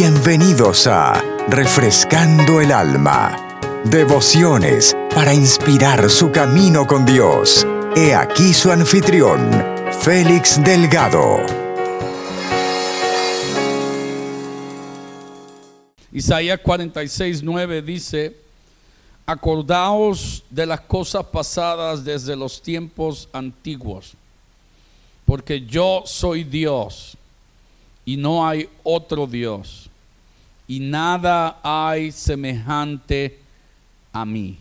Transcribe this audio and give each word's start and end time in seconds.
Bienvenidos 0.00 0.86
a 0.86 1.20
Refrescando 1.48 2.60
el 2.60 2.70
Alma. 2.70 3.36
Devociones 3.84 4.96
para 5.12 5.34
inspirar 5.34 6.08
su 6.08 6.30
camino 6.30 6.86
con 6.86 7.04
Dios. 7.04 7.66
He 7.96 8.14
aquí 8.14 8.54
su 8.54 8.70
anfitrión, 8.70 9.50
Félix 10.00 10.62
Delgado. 10.62 11.38
Isaías 16.12 16.60
46, 16.60 17.42
9 17.42 17.82
dice, 17.82 18.36
acordaos 19.26 20.44
de 20.48 20.64
las 20.64 20.82
cosas 20.82 21.26
pasadas 21.26 22.04
desde 22.04 22.36
los 22.36 22.62
tiempos 22.62 23.28
antiguos, 23.32 24.12
porque 25.26 25.62
yo 25.62 26.04
soy 26.06 26.44
Dios 26.44 27.18
y 28.08 28.16
no 28.16 28.48
hay 28.48 28.66
otro 28.84 29.26
Dios, 29.26 29.90
y 30.68 30.80
nada 30.80 31.58
hay 31.62 32.12
semejante 32.12 33.38
a 34.12 34.26
mí. 34.26 34.58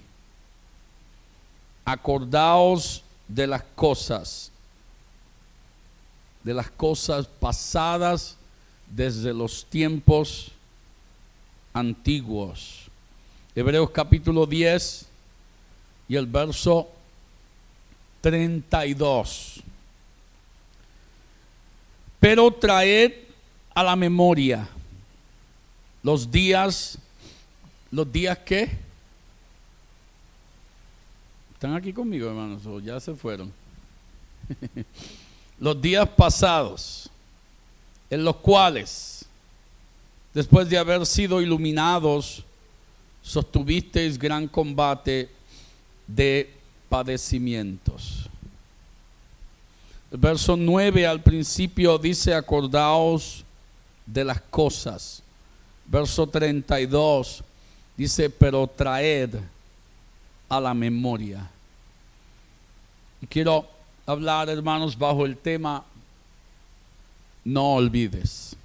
Acordaos 1.84 3.04
de 3.28 3.46
las 3.46 3.62
cosas, 3.76 4.50
de 6.44 6.54
las 6.54 6.72
cosas 6.72 7.28
pasadas 7.28 8.38
desde 8.90 9.34
los 9.34 9.66
tiempos 9.66 10.52
antiguos. 11.74 12.86
Hebreos 13.54 13.90
capítulo 13.90 14.46
10 14.46 15.06
y 16.08 16.16
el 16.16 16.26
verso 16.26 16.88
32. 18.22 19.62
Pero 22.18 22.50
traed 22.52 23.12
a 23.74 23.84
la 23.84 23.96
memoria 23.98 24.70
los 26.08 26.32
días, 26.32 26.98
los 27.92 28.10
días 28.10 28.38
que 28.38 28.70
están 31.54 31.76
aquí 31.76 31.92
conmigo, 31.92 32.30
hermanos, 32.30 32.66
o 32.66 32.80
ya 32.80 32.98
se 32.98 33.14
fueron. 33.14 33.52
los 35.60 35.82
días 35.82 36.08
pasados, 36.08 37.10
en 38.10 38.24
los 38.24 38.38
cuales, 38.38 39.26
después 40.34 40.70
de 40.70 40.78
haber 40.78 41.06
sido 41.06 41.42
iluminados, 41.42 42.46
sostuvisteis 43.22 44.18
gran 44.18 44.48
combate 44.48 45.30
de 46.08 46.50
padecimientos. 46.88 48.30
El 50.10 50.20
verso 50.20 50.56
9 50.56 51.06
al 51.06 51.22
principio 51.22 51.98
dice, 51.98 52.34
acordaos 52.34 53.44
de 54.06 54.24
las 54.24 54.40
cosas. 54.40 55.22
Verso 55.88 56.28
32 56.28 57.44
dice, 57.96 58.30
pero 58.30 58.68
traed 58.68 59.36
a 60.50 60.60
la 60.60 60.74
memoria. 60.74 61.50
Y 63.22 63.28
quiero 63.28 63.66
hablar, 64.06 64.50
hermanos, 64.50 64.98
bajo 64.98 65.26
el 65.26 65.38
tema, 65.38 65.84
no 67.44 67.74
olvides. 67.76 68.56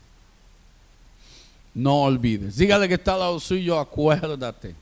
No 1.75 2.03
olvides. 2.03 2.57
Dígale 2.57 2.89
que 2.89 2.95
está 2.95 3.15
al 3.15 3.21
lado 3.21 3.41
suyo, 3.41 3.79
acuérdate. 3.79 4.75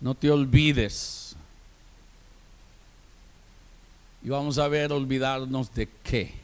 No 0.00 0.14
te 0.14 0.30
olvides. 0.30 1.34
Y 4.22 4.28
vamos 4.28 4.58
a 4.58 4.68
ver 4.68 4.92
olvidarnos 4.92 5.72
de 5.74 5.88
qué. 6.02 6.43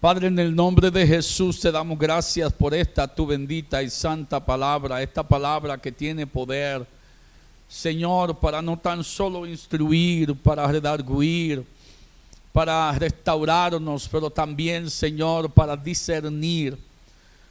Padre, 0.00 0.26
en 0.26 0.38
el 0.38 0.54
nombre 0.54 0.90
de 0.90 1.06
Jesús 1.06 1.58
te 1.58 1.72
damos 1.72 1.98
gracias 1.98 2.52
por 2.52 2.74
esta 2.74 3.08
tu 3.08 3.26
bendita 3.26 3.82
y 3.82 3.88
santa 3.88 4.44
palabra, 4.44 5.02
esta 5.02 5.22
palabra 5.22 5.78
que 5.78 5.90
tiene 5.90 6.26
poder, 6.26 6.86
Señor, 7.66 8.38
para 8.38 8.60
no 8.60 8.78
tan 8.78 9.02
solo 9.02 9.46
instruir, 9.46 10.34
para 10.34 10.66
redarguir, 10.66 11.64
para 12.52 12.92
restaurarnos, 12.92 14.06
pero 14.06 14.28
también, 14.28 14.90
Señor, 14.90 15.50
para 15.50 15.74
discernir 15.74 16.76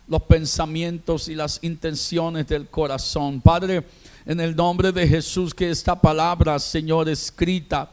los 0.07 0.21
pensamientos 0.21 1.27
y 1.27 1.33
las 1.33 1.57
intenciones 1.63 2.45
del 2.45 2.67
corazón. 2.67 3.41
Padre, 3.41 3.83
en 4.23 4.39
el 4.39 4.55
nombre 4.55 4.91
de 4.91 5.07
Jesús, 5.07 5.51
que 5.51 5.71
esta 5.71 5.99
palabra, 5.99 6.59
Señor, 6.59 7.09
escrita, 7.09 7.89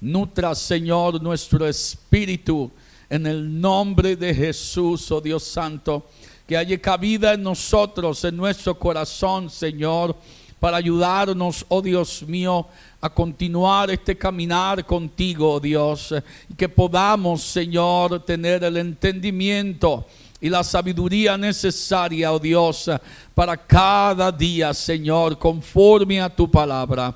nutra, 0.00 0.54
Señor, 0.54 1.20
nuestro 1.20 1.66
espíritu. 1.66 2.70
En 3.08 3.26
el 3.26 3.60
nombre 3.60 4.16
de 4.16 4.34
Jesús, 4.34 5.10
oh 5.12 5.20
Dios 5.20 5.44
Santo, 5.44 6.06
que 6.46 6.56
haya 6.56 6.80
cabida 6.80 7.34
en 7.34 7.42
nosotros, 7.42 8.24
en 8.24 8.36
nuestro 8.36 8.78
corazón, 8.78 9.48
Señor, 9.48 10.16
para 10.58 10.78
ayudarnos, 10.78 11.64
oh 11.68 11.82
Dios 11.82 12.22
mío, 12.26 12.66
a 13.00 13.08
continuar 13.08 13.90
este 13.90 14.16
caminar 14.16 14.84
contigo, 14.84 15.54
oh 15.54 15.60
Dios, 15.60 16.14
y 16.48 16.54
que 16.54 16.68
podamos, 16.68 17.42
Señor, 17.42 18.24
tener 18.24 18.64
el 18.64 18.76
entendimiento 18.76 20.06
y 20.40 20.48
la 20.48 20.64
sabiduría 20.64 21.36
necesaria, 21.36 22.32
oh 22.32 22.38
Dios, 22.38 22.90
para 23.34 23.56
cada 23.56 24.32
día, 24.32 24.74
Señor, 24.74 25.38
conforme 25.38 26.20
a 26.20 26.28
tu 26.28 26.50
palabra. 26.50 27.14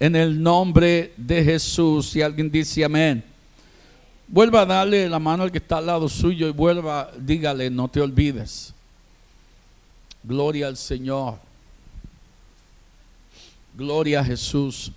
En 0.00 0.14
el 0.14 0.40
nombre 0.40 1.12
de 1.16 1.42
Jesús. 1.42 2.14
Y 2.14 2.22
alguien 2.22 2.50
dice 2.50 2.84
amén. 2.84 3.24
Vuelva 4.28 4.60
a 4.60 4.66
darle 4.66 5.08
la 5.08 5.18
mano 5.18 5.42
al 5.42 5.50
que 5.50 5.56
está 5.56 5.78
al 5.78 5.86
lado 5.86 6.06
suyo 6.08 6.46
y 6.48 6.52
vuelva, 6.52 7.10
dígale, 7.18 7.70
no 7.70 7.88
te 7.88 8.02
olvides. 8.02 8.74
Gloria 10.22 10.66
al 10.66 10.76
Señor. 10.76 11.38
Gloria 13.74 14.20
a 14.20 14.24
Jesús. 14.24 14.92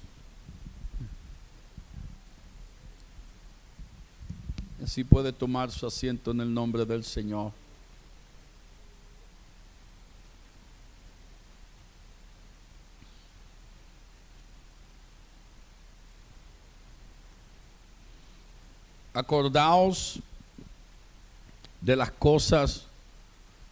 Así 4.83 5.03
puede 5.05 5.31
tomar 5.31 5.71
su 5.71 5.87
asiento 5.87 6.31
en 6.31 6.41
el 6.41 6.53
nombre 6.53 6.85
del 6.85 7.05
Señor. 7.05 7.53
Acordaos 19.13 20.19
de 21.79 21.95
las 21.95 22.11
cosas 22.11 22.83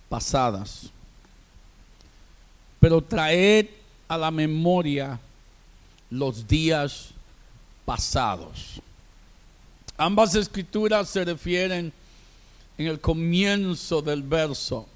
pasadas, 0.10 0.90
pero 2.80 3.02
traed 3.02 3.68
a 4.08 4.18
la 4.18 4.32
memoria 4.32 5.20
los 6.10 6.48
días 6.48 7.10
pasados. 7.86 8.82
Ambas 9.98 10.34
escrituras 10.36 11.10
se 11.10 11.26
refieren 11.26 11.94
en 12.78 12.88
el 12.88 13.00
comienzo 13.00 14.02
del 14.02 14.24
verso. 14.24 14.88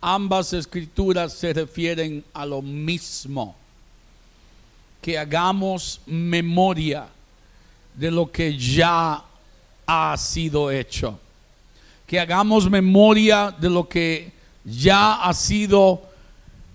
Ambas 0.00 0.52
escrituras 0.52 1.34
se 1.34 1.52
refieren 1.52 2.24
a 2.32 2.46
lo 2.46 2.62
mismo. 2.62 3.54
Que 5.02 5.18
hagamos 5.18 6.00
memoria 6.06 7.06
de 7.94 8.10
lo 8.10 8.30
que 8.30 8.56
ya 8.56 9.22
ha 9.88 10.14
sido 10.18 10.70
hecho. 10.70 11.18
Que 12.06 12.20
hagamos 12.20 12.70
memoria 12.70 13.54
de 13.58 13.70
lo 13.70 13.88
que 13.88 14.30
ya 14.62 15.14
ha 15.14 15.32
sido 15.32 16.02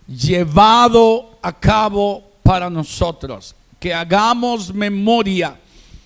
llevado 0.08 1.38
a 1.42 1.54
cabo 1.54 2.24
para 2.42 2.70
nosotros. 2.70 3.56
Que 3.80 3.94
hagamos 3.94 4.74
memoria 4.74 5.60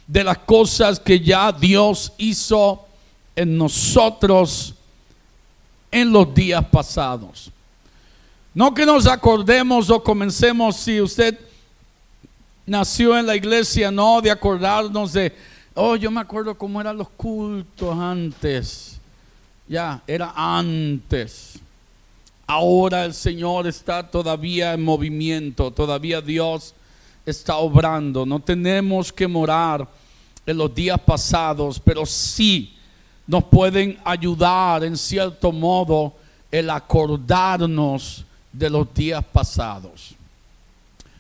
de 0.06 0.24
las 0.24 0.38
cosas 0.40 1.00
que 1.00 1.20
ya 1.20 1.52
Dios 1.52 2.12
hizo 2.18 2.86
en 3.36 3.58
nosotros 3.58 4.74
en 5.90 6.12
los 6.12 6.34
días 6.34 6.66
pasados. 6.66 7.52
No 8.54 8.74
que 8.74 8.86
nos 8.86 9.08
acordemos 9.08 9.90
o 9.90 10.04
comencemos 10.04 10.76
si 10.76 11.00
usted 11.00 11.40
nació 12.66 13.18
en 13.18 13.28
la 13.28 13.36
iglesia, 13.36 13.92
no 13.92 14.20
de 14.20 14.32
acordarnos 14.32 15.14
de 15.14 15.34
Oh, 15.80 15.96
yo 15.96 16.10
me 16.10 16.22
acuerdo 16.22 16.58
cómo 16.58 16.82
eran 16.82 16.98
los 16.98 17.08
cultos 17.10 17.96
antes. 17.96 19.00
Ya, 19.68 20.02
era 20.08 20.34
antes. 20.36 21.60
Ahora 22.48 23.06
el 23.06 23.14
Señor 23.14 23.68
está 23.68 24.10
todavía 24.10 24.74
en 24.74 24.84
movimiento, 24.84 25.70
todavía 25.70 26.20
Dios 26.20 26.74
está 27.28 27.58
obrando. 27.58 28.26
No 28.26 28.40
tenemos 28.40 29.14
que 29.14 29.28
morar 29.28 29.88
en 30.48 30.58
los 30.58 30.74
días 30.74 31.00
pasados, 31.00 31.80
pero 31.80 32.08
sí 32.08 32.74
nos 33.28 33.44
pueden 33.44 34.00
ayudar 34.04 34.84
en 34.84 34.98
cierto 34.98 35.52
modo 35.52 36.16
el 36.50 36.72
acordarnos 36.72 38.26
de 38.52 38.72
los 38.72 38.92
días 38.96 39.24
pasados, 39.24 40.16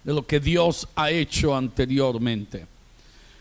de 0.03 0.13
lo 0.15 0.25
que 0.25 0.39
Dios 0.39 0.87
ha 0.95 1.11
hecho 1.11 1.55
anteriormente. 1.55 2.65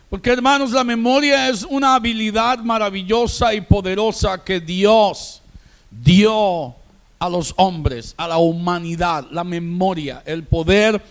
Porque 0.09 0.31
hermanos, 0.31 0.71
la 0.71 0.85
memoria 0.85 1.49
es 1.49 1.65
una 1.65 1.97
habilidad 1.97 2.59
maravillosa 2.59 3.53
y 3.55 3.61
poderosa 3.61 4.43
que 4.45 4.61
Dios 4.61 5.43
dio 5.91 6.75
a 7.19 7.29
los 7.29 7.53
hombres, 7.57 8.15
a 8.17 8.29
la 8.29 8.39
humanidad, 8.39 9.27
la 9.33 9.43
memoria, 9.43 10.23
el 10.25 10.45
poder 10.45 11.03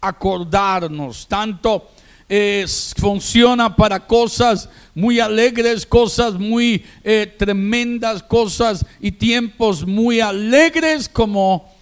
acordarnos. 0.00 1.26
Tanto 1.26 1.88
eh, 2.28 2.66
funciona 2.96 3.74
para 3.74 4.06
cosas 4.06 4.68
muy 4.94 5.20
alegres, 5.20 5.86
cosas 5.86 6.34
muy 6.34 6.84
eh, 7.02 7.32
tremendas, 7.38 8.22
cosas 8.22 8.84
y 9.00 9.10
tiempos 9.10 9.86
muy 9.86 10.20
alegres 10.20 11.08
como 11.08 11.72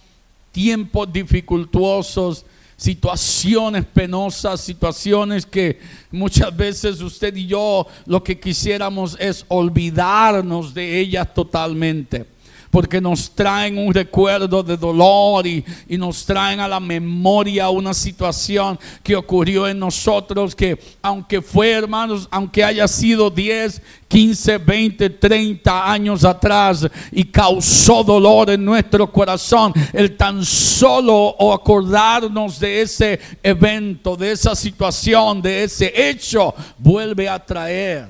tiempos 0.53 1.11
dificultuosos, 1.11 2.45
situaciones 2.77 3.85
penosas, 3.85 4.61
situaciones 4.61 5.45
que 5.45 5.79
muchas 6.11 6.55
veces 6.55 7.01
usted 7.01 7.35
y 7.35 7.47
yo 7.47 7.87
lo 8.05 8.23
que 8.23 8.39
quisiéramos 8.39 9.15
es 9.19 9.45
olvidarnos 9.47 10.73
de 10.73 10.99
ellas 10.99 11.33
totalmente 11.33 12.32
porque 12.73 12.99
nos 12.99 13.29
traen 13.29 13.77
un 13.77 13.93
recuerdo 13.93 14.63
de 14.63 14.75
dolor 14.75 15.45
y, 15.45 15.63
nos 15.89 16.25
traen 16.25 16.59
a 16.59 16.67
la 16.67 16.79
memoria 16.79 17.69
una 17.69 17.93
situación 17.93 18.79
que 19.03 19.15
ocurrió 19.15 19.67
en 19.67 19.77
nosotros 19.77 20.55
que 20.55 20.79
aunque 20.99 21.39
fue 21.39 21.69
hermanos, 21.69 22.27
aunque 22.31 22.63
haya 22.63 22.87
sido 22.87 23.29
10, 23.29 23.79
15, 24.07 24.57
20, 24.57 25.09
30 25.11 25.91
años 25.91 26.25
atrás 26.25 26.87
y 27.11 27.25
causó 27.25 28.03
dolor 28.03 28.49
en 28.49 28.65
nuestro 28.65 29.11
corazón, 29.11 29.71
el 29.93 30.17
tan 30.17 30.43
solo 30.43 31.35
acordarnos 31.53 32.59
de 32.59 32.81
ese 32.81 33.19
evento, 33.43 34.15
de 34.15 34.31
esa 34.31 34.55
situación, 34.55 35.43
de 35.43 35.65
ese 35.65 35.93
hecho, 36.09 36.55
vuelve 36.79 37.29
a 37.29 37.37
traer 37.37 38.07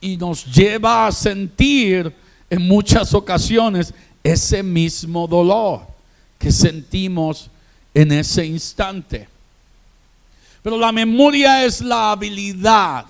y 0.00 0.16
nos 0.16 0.44
lleva 0.46 1.08
a 1.08 1.12
sentir 1.12 2.19
en 2.50 2.66
muchas 2.66 3.14
ocasiones 3.14 3.94
ese 4.22 4.62
mismo 4.62 5.26
dolor 5.26 5.82
que 6.38 6.50
sentimos 6.50 7.48
en 7.94 8.12
ese 8.12 8.44
instante. 8.44 9.28
Pero 10.62 10.76
la 10.76 10.92
memoria 10.92 11.64
es 11.64 11.80
la 11.80 12.10
habilidad 12.10 13.06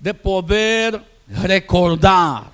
de 0.00 0.14
poder 0.14 1.02
recordar, 1.28 2.44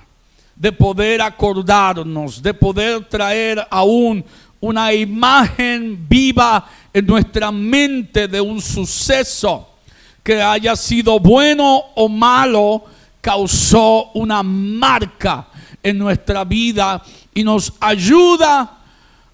de 0.54 0.72
poder 0.72 1.22
acordarnos, 1.22 2.42
de 2.42 2.52
poder 2.52 3.08
traer 3.08 3.66
aún 3.70 4.24
una 4.60 4.92
imagen 4.92 6.06
viva 6.08 6.68
en 6.92 7.06
nuestra 7.06 7.50
mente 7.50 8.28
de 8.28 8.40
un 8.40 8.60
suceso 8.60 9.68
que 10.22 10.40
haya 10.40 10.76
sido 10.76 11.18
bueno 11.18 11.82
o 11.96 12.08
malo, 12.08 12.84
causó 13.22 14.10
una 14.14 14.42
marca 14.42 15.46
en 15.82 15.96
nuestra 15.96 16.44
vida 16.44 17.02
y 17.32 17.42
nos 17.44 17.72
ayuda 17.80 18.78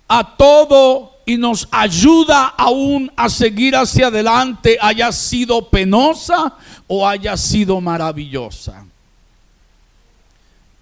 a 0.06 0.36
todo 0.36 1.16
y 1.26 1.36
nos 1.36 1.66
ayuda 1.70 2.54
aún 2.56 3.10
a 3.16 3.28
seguir 3.28 3.74
hacia 3.74 4.06
adelante, 4.06 4.78
haya 4.80 5.10
sido 5.10 5.68
penosa 5.68 6.54
o 6.86 7.06
haya 7.06 7.36
sido 7.36 7.80
maravillosa. 7.80 8.84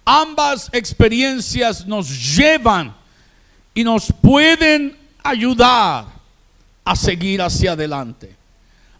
Ambas 0.05 0.69
experiencias 0.71 1.85
nos 1.85 2.35
llevan 2.35 2.93
y 3.73 3.83
nos 3.83 4.13
pueden 4.21 4.97
ayudar 5.23 6.05
a 6.85 6.95
seguir 6.95 7.41
hacia 7.41 7.73
adelante 7.73 8.36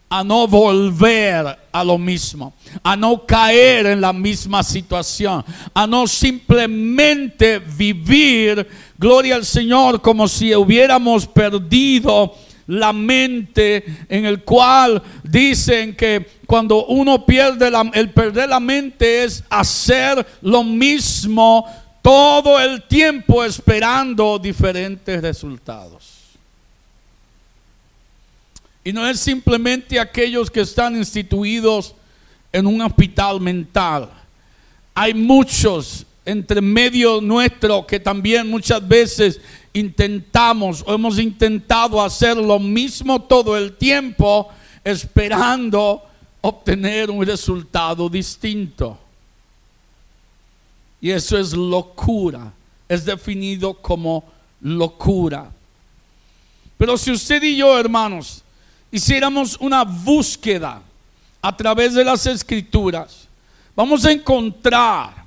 a 0.10 0.24
no 0.24 0.48
volver 0.48 1.58
a 1.72 1.84
lo 1.84 1.98
mismo, 1.98 2.54
a 2.82 2.96
no 2.96 3.26
caer 3.26 3.88
en 3.88 4.02
la 4.02 4.14
misma 4.14 4.64
situación, 4.64 5.44
a 5.74 5.86
no 5.86 6.08
simplemente 6.08 7.60
vivir, 7.60 8.66
gloria 8.98 9.36
al 9.36 9.46
Señor, 9.46 10.02
como 10.02 10.28
si 10.28 10.56
hubiéramos 10.56 11.28
perdido 11.28 12.34
la 12.68 12.94
mente 12.94 13.84
en 14.10 14.26
el 14.26 14.44
cual 14.44 15.02
dicen 15.24 15.96
que 15.96 16.26
cuando 16.46 16.86
uno 16.86 17.26
pierde 17.26 17.72
la, 17.72 17.90
el 17.94 18.12
perder 18.12 18.50
la 18.50 18.60
mente 18.60 19.24
es 19.24 19.44
hacer 19.50 20.26
lo 20.42 20.64
mismo 20.64 21.66
todo 22.02 22.60
el 22.60 22.84
tiempo 22.84 23.44
esperando 23.44 24.40
diferentes 24.40 25.22
resultados. 25.22 26.17
Y 28.88 28.94
no 28.94 29.06
es 29.06 29.20
simplemente 29.20 30.00
aquellos 30.00 30.50
que 30.50 30.62
están 30.62 30.96
instituidos 30.96 31.94
en 32.54 32.66
un 32.66 32.80
hospital 32.80 33.42
mental. 33.42 34.10
Hay 34.96 35.14
muchos 35.14 36.06
entre 36.24 36.62
medio 36.62 37.20
nuestro 37.20 37.86
que 37.86 38.00
también 38.00 38.50
muchas 38.50 38.88
veces 38.88 39.42
intentamos 39.74 40.86
o 40.88 40.94
hemos 40.94 41.20
intentado 41.20 42.02
hacer 42.02 42.38
lo 42.38 42.60
mismo 42.60 43.22
todo 43.22 43.58
el 43.58 43.76
tiempo 43.76 44.48
esperando 44.86 46.04
obtener 46.40 47.12
un 47.12 47.26
resultado 47.26 48.08
distinto. 48.08 48.98
Y 51.02 51.12
eso 51.12 51.38
es 51.38 51.52
locura. 51.52 52.54
Es 52.88 53.04
definido 53.04 53.74
como 53.74 54.24
locura. 54.62 55.52
Pero 56.78 56.98
si 56.98 57.12
usted 57.12 57.44
y 57.44 57.58
yo, 57.58 57.78
hermanos, 57.78 58.46
hiciéramos 58.92 59.58
una 59.60 59.84
búsqueda 59.84 60.82
a 61.42 61.56
través 61.56 61.94
de 61.94 62.04
las 62.04 62.26
escrituras, 62.26 63.28
vamos 63.76 64.06
a 64.06 64.12
encontrar 64.12 65.26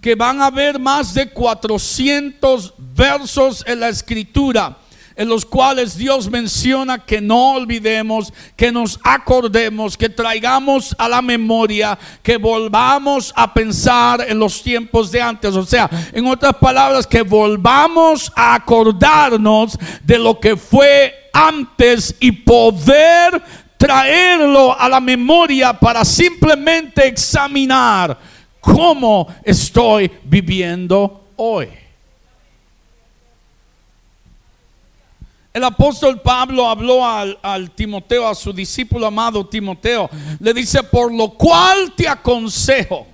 que 0.00 0.14
van 0.14 0.40
a 0.40 0.46
haber 0.46 0.78
más 0.78 1.14
de 1.14 1.28
400 1.28 2.74
versos 2.94 3.64
en 3.66 3.80
la 3.80 3.88
escritura 3.88 4.76
en 5.18 5.28
los 5.28 5.44
cuales 5.44 5.98
Dios 5.98 6.30
menciona 6.30 7.04
que 7.04 7.20
no 7.20 7.54
olvidemos, 7.54 8.32
que 8.54 8.70
nos 8.70 9.00
acordemos, 9.02 9.96
que 9.96 10.08
traigamos 10.08 10.94
a 10.96 11.08
la 11.08 11.20
memoria, 11.20 11.98
que 12.22 12.36
volvamos 12.36 13.32
a 13.34 13.52
pensar 13.52 14.24
en 14.28 14.38
los 14.38 14.62
tiempos 14.62 15.10
de 15.10 15.20
antes. 15.20 15.56
O 15.56 15.66
sea, 15.66 15.90
en 16.12 16.24
otras 16.24 16.54
palabras, 16.54 17.04
que 17.04 17.22
volvamos 17.22 18.30
a 18.36 18.54
acordarnos 18.54 19.76
de 20.04 20.20
lo 20.20 20.38
que 20.38 20.56
fue 20.56 21.27
antes 21.32 22.14
y 22.20 22.32
poder 22.32 23.42
traerlo 23.76 24.78
a 24.78 24.88
la 24.88 25.00
memoria 25.00 25.72
para 25.72 26.04
simplemente 26.04 27.06
examinar 27.06 28.18
cómo 28.60 29.28
estoy 29.44 30.10
viviendo 30.24 31.28
hoy. 31.36 31.68
El 35.52 35.64
apóstol 35.64 36.20
Pablo 36.20 36.68
habló 36.68 37.04
al, 37.04 37.70
Timoteo, 37.74 38.28
a 38.28 38.34
su 38.34 38.52
discípulo 38.52 39.06
amado 39.06 39.44
Timoteo. 39.46 40.08
Le 40.38 40.54
dice, 40.54 40.82
por 40.82 41.12
lo 41.12 41.30
cual 41.30 41.92
te 41.96 42.06
aconsejo 42.06 43.06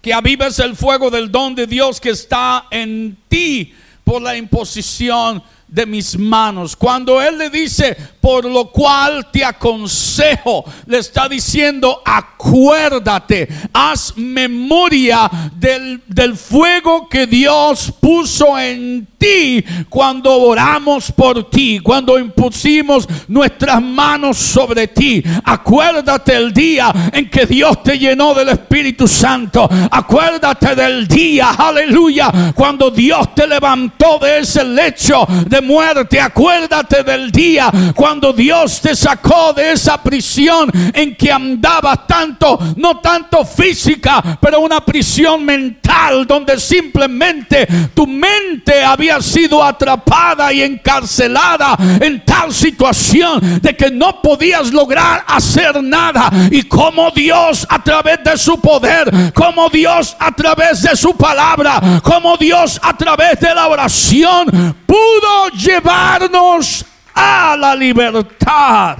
que 0.00 0.12
avives 0.12 0.58
el 0.60 0.76
fuego 0.76 1.10
del 1.10 1.32
don 1.32 1.54
de 1.54 1.66
Dios 1.66 2.00
que 2.00 2.10
está 2.10 2.66
en 2.70 3.16
ti 3.28 3.74
por 4.04 4.22
la 4.22 4.36
imposición 4.36 5.38
de 5.38 5.57
mis 5.86 6.18
manos. 6.18 6.76
Cuando 6.76 7.20
Él 7.20 7.38
le 7.38 7.50
dice, 7.50 7.96
por 8.20 8.44
lo 8.44 8.70
cual 8.70 9.30
te 9.30 9.44
aconsejo, 9.44 10.64
le 10.86 10.98
está 10.98 11.28
diciendo, 11.28 12.02
acuérdate, 12.04 13.48
haz 13.72 14.16
memoria 14.16 15.30
del, 15.54 16.02
del 16.06 16.36
fuego 16.36 17.08
que 17.08 17.26
Dios 17.26 17.92
puso 18.00 18.58
en 18.58 19.06
ti 19.18 19.64
cuando 19.88 20.32
oramos 20.32 21.12
por 21.12 21.50
ti, 21.50 21.80
cuando 21.80 22.18
impusimos 22.18 23.06
nuestras 23.28 23.82
manos 23.82 24.38
sobre 24.38 24.88
ti. 24.88 25.22
Acuérdate 25.44 26.34
el 26.36 26.52
día 26.52 26.92
en 27.12 27.28
que 27.28 27.46
Dios 27.46 27.82
te 27.82 27.98
llenó 27.98 28.34
del 28.34 28.50
Espíritu 28.50 29.06
Santo. 29.06 29.68
Acuérdate 29.90 30.74
del 30.74 31.06
día, 31.06 31.50
aleluya, 31.50 32.52
cuando 32.54 32.90
Dios 32.90 33.34
te 33.34 33.46
levantó 33.46 34.18
de 34.18 34.38
ese 34.38 34.64
lecho 34.64 35.26
de 35.46 35.57
muerte. 35.60 36.20
Acuérdate 36.20 37.02
del 37.02 37.30
día 37.30 37.70
cuando 37.94 38.32
Dios 38.32 38.80
te 38.80 38.94
sacó 38.94 39.52
de 39.52 39.72
esa 39.72 40.02
prisión 40.02 40.70
en 40.94 41.16
que 41.16 41.30
andabas 41.30 42.06
tanto, 42.06 42.58
no 42.76 43.00
tanto 43.00 43.44
física, 43.44 44.38
pero 44.40 44.60
una 44.60 44.84
prisión 44.84 45.44
mental 45.44 46.26
donde 46.26 46.58
simplemente 46.58 47.66
tu 47.94 48.06
mente 48.06 48.82
había 48.82 49.20
sido 49.20 49.62
atrapada 49.62 50.52
y 50.52 50.62
encarcelada 50.62 51.76
en 52.00 52.24
tal 52.24 52.52
situación 52.52 53.60
de 53.60 53.76
que 53.76 53.90
no 53.90 54.20
podías 54.22 54.72
lograr 54.72 55.24
hacer 55.26 55.82
nada. 55.82 56.30
Y 56.50 56.62
como 56.62 57.10
Dios 57.10 57.66
a 57.68 57.82
través 57.82 58.22
de 58.24 58.36
su 58.36 58.60
poder, 58.60 59.32
como 59.34 59.68
Dios 59.68 60.16
a 60.18 60.32
través 60.32 60.82
de 60.82 60.96
su 60.96 61.16
palabra, 61.16 62.00
como 62.02 62.36
Dios 62.36 62.78
a 62.82 62.96
través 62.96 63.40
de 63.40 63.54
la 63.54 63.68
oración 63.68 64.76
pudo 64.88 65.50
llevarnos 65.50 66.84
a 67.14 67.54
la 67.58 67.76
libertad. 67.76 68.98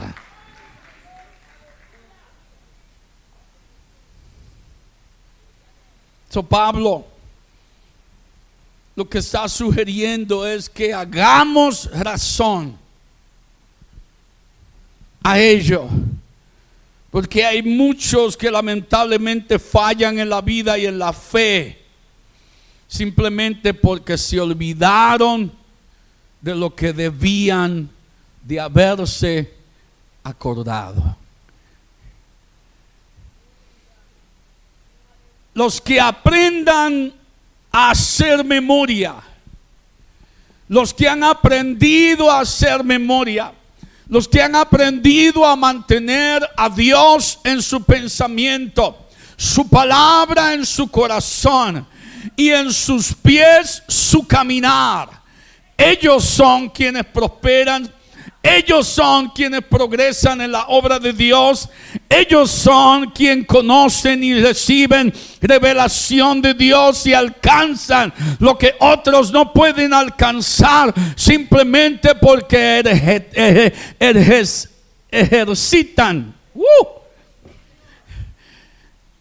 So 6.29 6.43
Pablo 6.43 7.07
lo 8.99 9.09
que 9.09 9.19
está 9.19 9.49
sugiriendo 9.49 10.45
es 10.45 10.69
que 10.69 10.93
hagamos 10.93 11.89
razón 11.93 12.77
a 15.23 15.39
ello. 15.39 15.89
Porque 17.09 17.45
hay 17.45 17.63
muchos 17.63 18.37
que 18.37 18.51
lamentablemente 18.51 19.61
fallan 19.61 20.19
en 20.19 20.29
la 20.29 20.41
vida 20.41 20.77
y 20.77 20.87
en 20.87 20.99
la 20.99 21.13
fe. 21.13 21.81
Simplemente 22.89 23.73
porque 23.73 24.19
se 24.19 24.41
olvidaron 24.41 25.53
de 26.41 26.55
lo 26.55 26.75
que 26.75 26.93
debían 26.93 27.91
de 28.43 28.61
haberse 28.61 29.55
acordado. 30.23 31.17
Los 35.55 35.81
que 35.81 36.01
aprendan 36.01 37.13
a 37.73 37.91
hacer 37.91 38.45
memoria, 38.45 39.17
los 40.69 40.95
que 40.95 41.09
han 41.09 41.25
aprendido 41.25 42.31
a 42.31 42.41
hacer 42.41 42.85
memoria, 42.85 43.53
los 44.09 44.29
que 44.29 44.41
han 44.41 44.55
aprendido 44.55 45.45
a 45.45 45.57
mantener 45.57 46.49
a 46.57 46.71
Dios 46.71 47.41
en 47.45 47.61
su 47.61 47.83
pensamiento, 47.83 49.09
su 49.37 49.69
palabra 49.69 50.55
en 50.55 50.65
su 50.65 50.89
corazón 50.89 51.87
y 52.37 52.51
en 52.51 52.73
sus 52.73 53.13
pies 53.15 53.83
su 53.89 54.27
caminar. 54.27 55.18
Ellos 55.79 56.25
son 56.25 56.69
quienes 56.69 57.07
prosperan 57.07 57.91
ellos 58.43 58.87
son 58.87 59.31
quienes 59.31 59.63
progresan 59.63 60.41
en 60.41 60.53
la 60.53 60.67
obra 60.69 60.99
de 60.99 61.13
Dios. 61.13 61.69
Ellos 62.09 62.51
son 62.51 63.11
quienes 63.11 63.47
conocen 63.47 64.23
y 64.23 64.41
reciben 64.41 65.13
revelación 65.41 66.41
de 66.41 66.55
Dios 66.55 67.05
y 67.07 67.15
alcanzan 67.15 68.13
lo 68.39 68.57
que 68.57 68.75
otros 68.79 69.33
no 69.33 69.53
pueden 69.53 69.93
alcanzar 69.93 70.95
simplemente 71.17 72.15
porque 72.15 72.83
ejercitan. 75.11 76.35
Uh, 76.55 76.87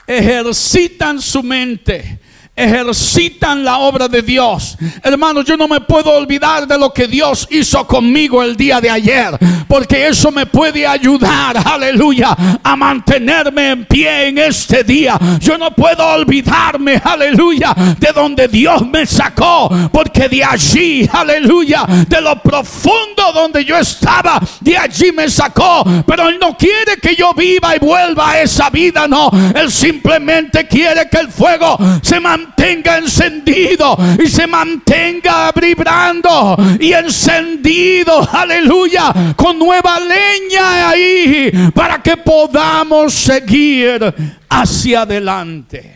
ejercitan 0.08 1.22
su 1.22 1.44
mente 1.44 2.20
ejercitan 2.58 3.64
la 3.64 3.78
obra 3.78 4.08
de 4.08 4.24
Dios. 4.24 4.78
Hermanos, 5.04 5.46
yo 5.46 5.56
no 5.56 5.68
me 5.68 5.80
puedo 5.80 6.12
olvidar 6.12 6.68
de 6.68 6.78
lo 6.78 6.92
que 6.92 7.08
Dios 7.08 7.48
hizo 7.52 7.86
conmigo 7.86 8.42
el 8.42 8.58
día 8.58 8.82
de 8.82 8.90
ayer, 8.90 9.38
porque 9.68 10.08
eso 10.08 10.32
me 10.32 10.48
puede 10.48 10.86
ayudar, 10.86 11.56
aleluya, 11.64 12.36
a 12.64 12.76
mantenerme 12.76 13.70
en 13.70 13.86
pie 13.86 14.30
en 14.30 14.40
este 14.40 14.84
día. 14.84 15.20
Yo 15.40 15.58
no 15.58 15.72
puedo 15.72 16.06
olvidarme, 16.08 17.00
aleluya, 17.04 17.76
de 18.00 18.12
donde 18.12 18.48
Dios 18.48 18.88
me 18.88 19.06
sacó, 19.06 19.70
porque 19.92 20.28
de 20.28 20.44
allí, 20.44 21.08
aleluya, 21.12 21.86
de 22.08 22.20
lo 22.22 22.42
profundo 22.42 23.32
donde 23.34 23.64
yo 23.64 23.78
estaba, 23.78 24.42
de 24.62 24.76
allí 24.76 25.12
me 25.12 25.30
sacó. 25.30 25.84
Pero 26.08 26.28
Él 26.28 26.40
no 26.42 26.58
quiere 26.58 26.98
que 27.00 27.16
yo 27.16 27.34
viva 27.36 27.76
y 27.76 27.80
vuelva 27.80 28.32
a 28.32 28.42
esa 28.42 28.72
vida, 28.72 29.08
no. 29.08 29.30
Él 29.54 29.72
simplemente 29.72 30.68
quiere 30.68 31.08
que 31.08 31.18
el 31.18 31.30
fuego 31.30 31.78
se 32.02 32.20
mantenga 32.20 32.47
mantenga 32.48 32.98
encendido 32.98 33.98
y 34.24 34.28
se 34.28 34.48
mantenga 34.48 35.52
vibrando 35.52 36.58
y 36.80 36.94
encendido, 36.94 38.28
aleluya, 38.32 39.14
con 39.36 39.60
nueva 39.60 40.00
leña 40.00 40.90
ahí 40.90 41.52
para 41.74 42.02
que 42.02 42.18
podamos 42.18 43.14
seguir 43.14 44.14
hacia 44.50 45.02
adelante. 45.02 45.96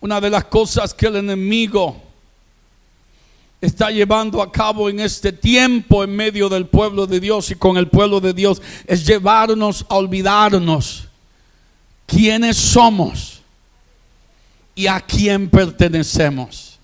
Una 0.00 0.20
de 0.20 0.30
las 0.30 0.44
cosas 0.44 0.92
que 0.92 1.06
el 1.06 1.16
enemigo 1.16 2.03
está 3.64 3.90
llevando 3.90 4.42
a 4.42 4.52
cabo 4.52 4.88
en 4.88 5.00
este 5.00 5.32
tiempo 5.32 6.04
en 6.04 6.14
medio 6.14 6.48
del 6.48 6.66
pueblo 6.66 7.06
de 7.06 7.20
Dios 7.20 7.50
y 7.50 7.54
con 7.54 7.76
el 7.76 7.88
pueblo 7.88 8.20
de 8.20 8.32
Dios 8.32 8.60
es 8.86 9.06
llevarnos 9.06 9.86
a 9.88 9.94
olvidarnos 9.96 11.08
quiénes 12.06 12.56
somos 12.56 13.40
y 14.74 14.86
a 14.86 15.00
quién 15.00 15.48
pertenecemos. 15.48 16.78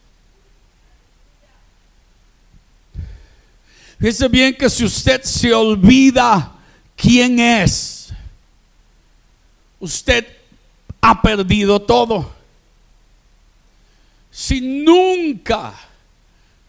Fíjese 3.98 4.28
bien 4.28 4.54
que 4.54 4.70
si 4.70 4.84
usted 4.84 5.22
se 5.22 5.52
olvida 5.52 6.52
quién 6.96 7.38
es, 7.38 8.10
usted 9.78 10.26
ha 11.02 11.20
perdido 11.20 11.80
todo. 11.82 12.32
Si 14.30 14.60
nunca 14.60 15.89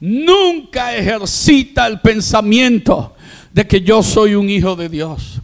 nunca 0.01 0.95
ejercita 0.97 1.87
el 1.87 2.01
pensamiento 2.01 3.15
de 3.53 3.65
que 3.65 3.81
yo 3.81 4.03
soy 4.03 4.35
un 4.35 4.49
hijo 4.49 4.75
de 4.75 4.89
Dios, 4.89 5.39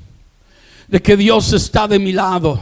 de 0.87 1.01
que 1.01 1.15
Dios 1.15 1.53
está 1.53 1.87
de 1.87 1.99
mi 1.99 2.11
lado 2.11 2.59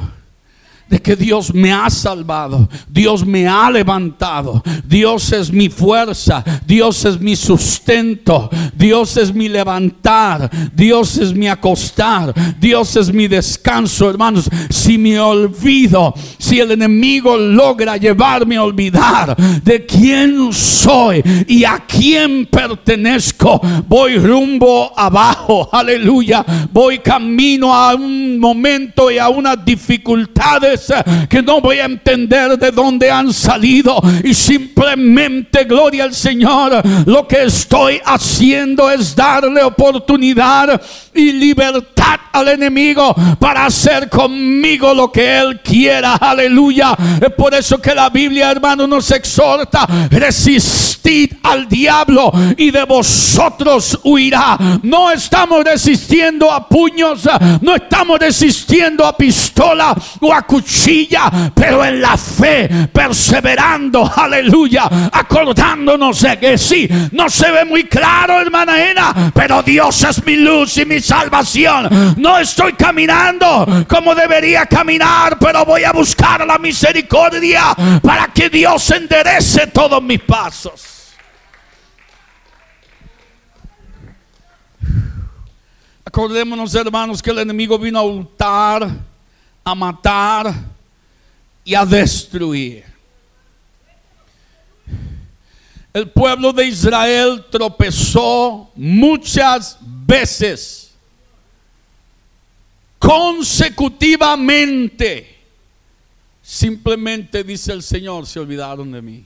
de 0.88 1.02
que 1.02 1.16
Dios 1.16 1.54
me 1.54 1.72
ha 1.72 1.90
salvado, 1.90 2.70
Dios 2.88 3.26
me 3.26 3.48
ha 3.48 3.72
levantado, 3.72 4.62
Dios 4.86 5.32
es 5.32 5.52
mi 5.52 5.70
fuerza, 5.70 6.44
Dios 6.66 7.04
es 7.06 7.20
mi 7.20 7.36
sustento, 7.36 8.50
Dios 8.76 9.18
es 9.18 9.34
mi 9.34 9.50
levantar, 9.50 10.50
Dios 10.74 11.18
es 11.18 11.34
mi 11.34 11.48
acostar, 11.48 12.34
Dios 12.60 12.96
es 12.96 13.12
mi 13.12 13.28
descanso, 13.28 14.10
hermanos. 14.10 14.48
Si 14.70 14.98
me 14.98 15.20
olvido, 15.20 16.14
si 16.38 16.60
el 16.60 16.72
enemigo 16.72 17.36
logra 17.36 17.98
llevarme 17.98 18.58
a 18.58 18.64
olvidar 18.64 19.36
de 19.36 19.86
quién 19.86 20.54
soy 20.54 21.24
y 21.48 21.64
a 21.64 21.84
quién 21.88 22.46
pertenezco, 22.46 23.60
voy 23.88 24.18
rumbo 24.18 24.92
abajo, 24.96 25.68
aleluya, 25.72 26.46
voy 26.72 27.00
camino 27.00 27.74
a 27.74 27.96
un 27.96 28.40
momento 28.40 29.10
y 29.10 29.18
a 29.18 29.30
unas 29.30 29.66
dificultades 29.66 30.75
que 31.30 31.42
no 31.42 31.62
voy 31.62 31.80
a 31.80 31.86
entender 31.86 32.58
de 32.58 32.72
dónde 32.72 33.10
han 33.10 33.34
salido 33.34 34.02
y 34.24 34.34
simplemente, 34.34 35.64
gloria 35.66 36.04
al 36.04 36.14
Señor, 36.14 36.82
lo 37.06 37.28
que 37.28 37.44
estoy 37.44 38.02
haciendo 38.04 38.90
es 38.92 39.16
darle 39.16 39.64
oportunidad 39.64 40.82
y 41.14 41.32
libertad 41.32 42.20
al 42.32 42.50
enemigo 42.50 43.16
para 43.40 43.66
hacer 43.66 44.10
conmigo 44.10 44.94
lo 44.94 45.12
que 45.12 45.38
él 45.38 45.62
quiera. 45.62 46.16
Aleluya. 46.16 46.96
Es 47.22 47.34
por 47.34 47.54
eso 47.54 47.80
que 47.80 47.96
la 47.96 48.10
Biblia, 48.10 48.52
hermano, 48.52 48.86
nos 48.86 49.10
exhorta, 49.12 49.88
resistid 50.10 51.34
al 51.44 51.68
diablo 51.68 52.32
y 52.58 52.72
de 52.72 52.84
vosotros 52.84 54.00
huirá. 54.04 54.58
No 54.84 55.12
estamos 55.12 55.64
resistiendo 55.64 56.52
a 56.52 56.68
puños, 56.68 57.28
no 57.62 57.76
estamos 57.76 58.20
resistiendo 58.20 59.06
a 59.06 59.16
pistola 59.16 59.96
o 60.20 60.34
a 60.34 60.42
cuchillo 60.66 61.20
pero 61.54 61.86
en 61.86 62.02
la 62.02 62.18
fe, 62.18 62.88
perseverando, 62.92 64.12
aleluya, 64.16 64.90
acordándonos 65.12 66.22
de 66.22 66.40
que 66.40 66.58
sí, 66.58 66.90
no 67.12 67.30
se 67.30 67.52
ve 67.52 67.66
muy 67.66 67.84
claro, 67.86 68.42
hermana 68.42 68.90
Ena, 68.90 69.32
pero 69.34 69.62
Dios 69.62 70.04
es 70.04 70.26
mi 70.26 70.36
luz 70.36 70.78
y 70.78 70.86
mi 70.86 71.00
salvación. 71.00 72.16
No 72.18 72.40
estoy 72.40 72.74
caminando 72.74 73.86
como 73.88 74.16
debería 74.16 74.66
caminar, 74.66 75.38
pero 75.40 75.66
voy 75.66 75.84
a 75.84 75.92
buscar 75.92 76.46
la 76.46 76.58
misericordia 76.58 77.76
para 78.02 78.28
que 78.28 78.50
Dios 78.50 78.90
enderece 78.92 79.68
todos 79.68 80.02
mis 80.02 80.22
pasos. 80.22 81.14
Acordémonos, 86.04 86.74
hermanos, 86.76 87.22
que 87.22 87.32
el 87.32 87.40
enemigo 87.40 87.78
vino 87.78 88.00
a 88.00 88.04
hurtar 88.04 89.15
a 89.66 89.76
matar 89.76 90.54
y 91.64 91.74
a 91.74 91.84
destruir. 91.84 92.86
El 95.92 96.12
pueblo 96.12 96.54
de 96.54 96.68
Israel 96.68 97.44
tropezó 97.50 98.70
muchas 98.76 99.80
veces 99.82 100.94
consecutivamente. 103.00 105.36
Simplemente 106.44 107.44
dice 107.44 107.74
el 107.74 107.82
Señor, 107.82 108.28
se 108.28 108.40
olvidaron 108.40 108.92
de 108.92 109.02
mí. 109.02 109.26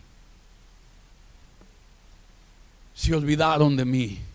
Se 2.93 3.13
olvidaron 3.13 3.75
de 3.75 3.84
mí 3.84 4.28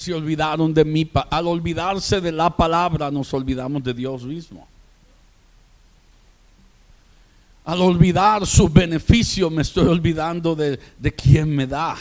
se 0.00 0.14
olvidaron 0.14 0.72
de 0.72 0.84
mí. 0.84 1.10
Al 1.30 1.46
olvidarse 1.46 2.20
de 2.20 2.32
la 2.32 2.50
palabra 2.50 3.10
nos 3.10 3.32
olvidamos 3.34 3.82
de 3.82 3.94
Dios 3.94 4.22
mismo. 4.22 4.66
Al 7.64 7.80
olvidar 7.82 8.46
sus 8.46 8.72
beneficios 8.72 9.50
me 9.52 9.62
estoy 9.62 9.86
olvidando 9.86 10.54
de, 10.56 10.80
de 10.98 11.14
quien 11.14 11.54
me 11.54 11.66
da 11.66 11.96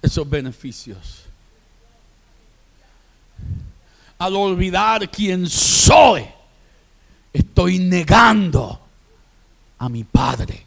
esos 0.00 0.28
beneficios. 0.28 1.20
al 4.20 4.36
olvidar 4.36 5.10
quién 5.10 5.48
soy, 5.48 6.26
estoy 7.32 7.78
negando 7.78 8.78
a 9.78 9.88
mi 9.88 10.04
Padre. 10.04 10.62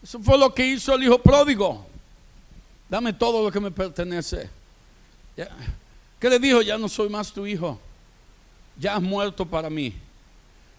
Eso 0.00 0.20
fue 0.20 0.38
lo 0.38 0.54
que 0.54 0.64
hizo 0.64 0.94
el 0.94 1.02
hijo 1.02 1.18
pródigo. 1.18 1.84
Dame 2.94 3.12
todo 3.12 3.42
lo 3.42 3.50
que 3.50 3.58
me 3.58 3.72
pertenece. 3.72 4.48
¿Qué 6.20 6.30
le 6.30 6.38
dijo? 6.38 6.62
Ya 6.62 6.78
no 6.78 6.88
soy 6.88 7.08
más 7.08 7.32
tu 7.32 7.44
hijo. 7.44 7.76
Ya 8.78 8.94
has 8.94 9.02
muerto 9.02 9.44
para 9.44 9.68
mí. 9.68 9.92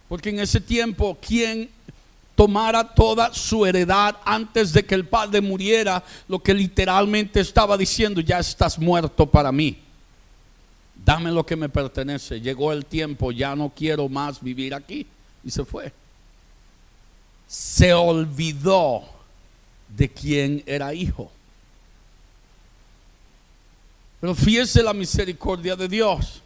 Porque 0.08 0.30
en 0.30 0.40
ese 0.40 0.62
tiempo, 0.62 1.18
quien 1.20 1.70
tomara 2.34 2.86
toda 2.86 3.34
su 3.34 3.66
heredad 3.66 4.16
antes 4.24 4.72
de 4.72 4.86
que 4.86 4.96
el 4.96 5.06
padre 5.06 5.42
muriera, 5.42 6.02
lo 6.30 6.40
que 6.40 6.54
literalmente 6.54 7.42
estaba 7.42 7.78
diciendo, 7.78 8.22
ya 8.22 8.40
estás 8.40 8.80
muerto 8.80 9.26
para 9.26 9.52
mí. 9.52 9.78
Dame 11.04 11.34
lo 11.34 11.46
que 11.46 11.58
me 11.58 11.68
pertenece. 11.68 12.40
Llegó 12.40 12.72
el 12.72 12.86
tiempo, 12.86 13.34
ya 13.34 13.58
no 13.58 13.74
quiero 13.76 14.08
más 14.08 14.42
vivir 14.42 14.74
aquí. 14.74 15.06
Y 15.44 15.52
se 15.52 15.66
fue. 15.66 15.92
Se 17.46 17.94
olvidó 17.94 19.04
de 19.90 20.10
quién 20.10 20.64
era 20.66 20.94
hijo. 20.94 21.30
Pero 24.26 24.34
fíjese 24.34 24.82
la 24.82 24.92
misericordia 24.92 25.76
de 25.76 25.88
Dios, 25.88 26.42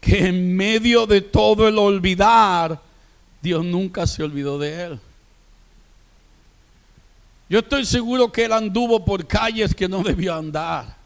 que 0.00 0.28
en 0.28 0.56
medio 0.56 1.06
de 1.06 1.20
todo 1.20 1.68
el 1.68 1.76
olvidar, 1.76 2.80
Dios 3.42 3.62
nunca 3.62 4.06
se 4.06 4.22
olvidó 4.22 4.58
de 4.58 4.82
él. 4.82 5.00
Yo 7.50 7.58
estoy 7.58 7.84
seguro 7.84 8.32
que 8.32 8.46
él 8.46 8.52
anduvo 8.54 9.04
por 9.04 9.26
calles 9.26 9.74
que 9.74 9.86
no 9.86 10.02
debió 10.02 10.34
andar. 10.34 10.96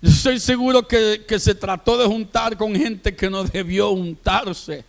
Yo 0.00 0.10
estoy 0.10 0.40
seguro 0.40 0.88
que, 0.88 1.24
que 1.24 1.38
se 1.38 1.54
trató 1.54 1.96
de 1.96 2.06
juntar 2.06 2.56
con 2.56 2.74
gente 2.74 3.14
que 3.14 3.30
no 3.30 3.44
debió 3.44 3.90
juntarse 3.90 4.84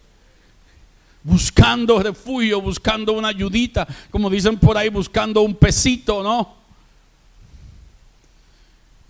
buscando 1.22 2.00
refugio, 2.00 2.60
buscando 2.60 3.13
una 3.13 3.27
ayudita, 3.27 3.88
como 4.10 4.31
dicen 4.31 4.57
por 4.57 4.75
ahí, 4.75 4.89
buscando 4.89 5.43
un 5.43 5.53
pesito, 5.53 6.24
¿no? 6.24 6.62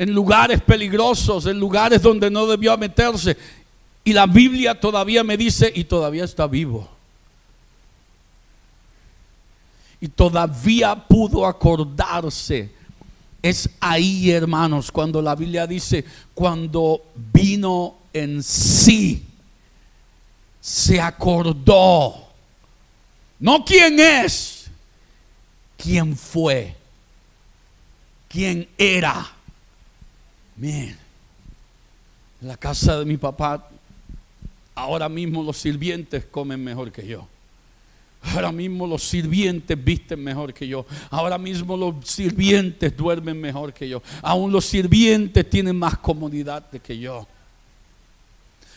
En 0.04 0.14
lugares 0.14 0.62
peligrosos, 0.62 1.46
en 1.46 1.58
lugares 1.58 2.02
donde 2.02 2.30
no 2.30 2.46
debió 2.46 2.78
meterse. 2.78 3.38
Y 4.04 4.12
la 4.12 4.26
Biblia 4.26 4.78
todavía 4.78 5.24
me 5.24 5.38
dice, 5.38 5.72
y 5.74 5.86
todavía 5.86 6.26
está 6.26 6.46
vivo. 6.46 6.90
Y 10.02 10.10
todavía 10.10 10.94
pudo 10.94 11.46
acordarse. 11.46 12.70
Es 13.42 13.70
ahí, 13.80 14.30
hermanos, 14.30 14.92
cuando 14.92 15.22
la 15.22 15.36
Biblia 15.36 15.66
dice, 15.66 16.04
cuando 16.34 17.02
vino 17.32 17.96
en 18.12 18.44
sí 18.44 19.24
se 20.60 21.00
acordó. 21.00 22.28
No 23.40 23.64
quién 23.64 23.98
es, 24.02 24.66
quién 25.78 26.18
fue, 26.18 26.76
quién 28.28 28.68
era. 28.78 29.32
En 30.62 30.98
la 32.42 32.58
casa 32.58 33.00
de 33.00 33.06
mi 33.06 33.18
papá, 33.18 33.70
ahora 34.76 35.10
mismo 35.10 35.44
los 35.44 35.58
sirvientes 35.58 36.26
comen 36.26 36.64
mejor 36.64 36.92
que 36.92 37.06
yo. 37.06 37.28
Ahora 38.22 38.52
mismo 38.52 38.88
los 38.88 39.04
sirvientes 39.04 39.84
visten 39.84 40.24
mejor 40.24 40.54
que 40.54 40.68
yo. 40.68 40.86
Ahora 41.10 41.38
mismo 41.38 41.76
los 41.76 42.08
sirvientes 42.08 42.96
duermen 42.96 43.40
mejor 43.40 43.74
que 43.74 43.90
yo. 43.90 44.02
Aún 44.22 44.52
los 44.52 44.66
sirvientes 44.66 45.50
tienen 45.50 45.76
más 45.76 45.98
comodidad 45.98 46.70
que 46.70 46.98
yo. 46.98 47.28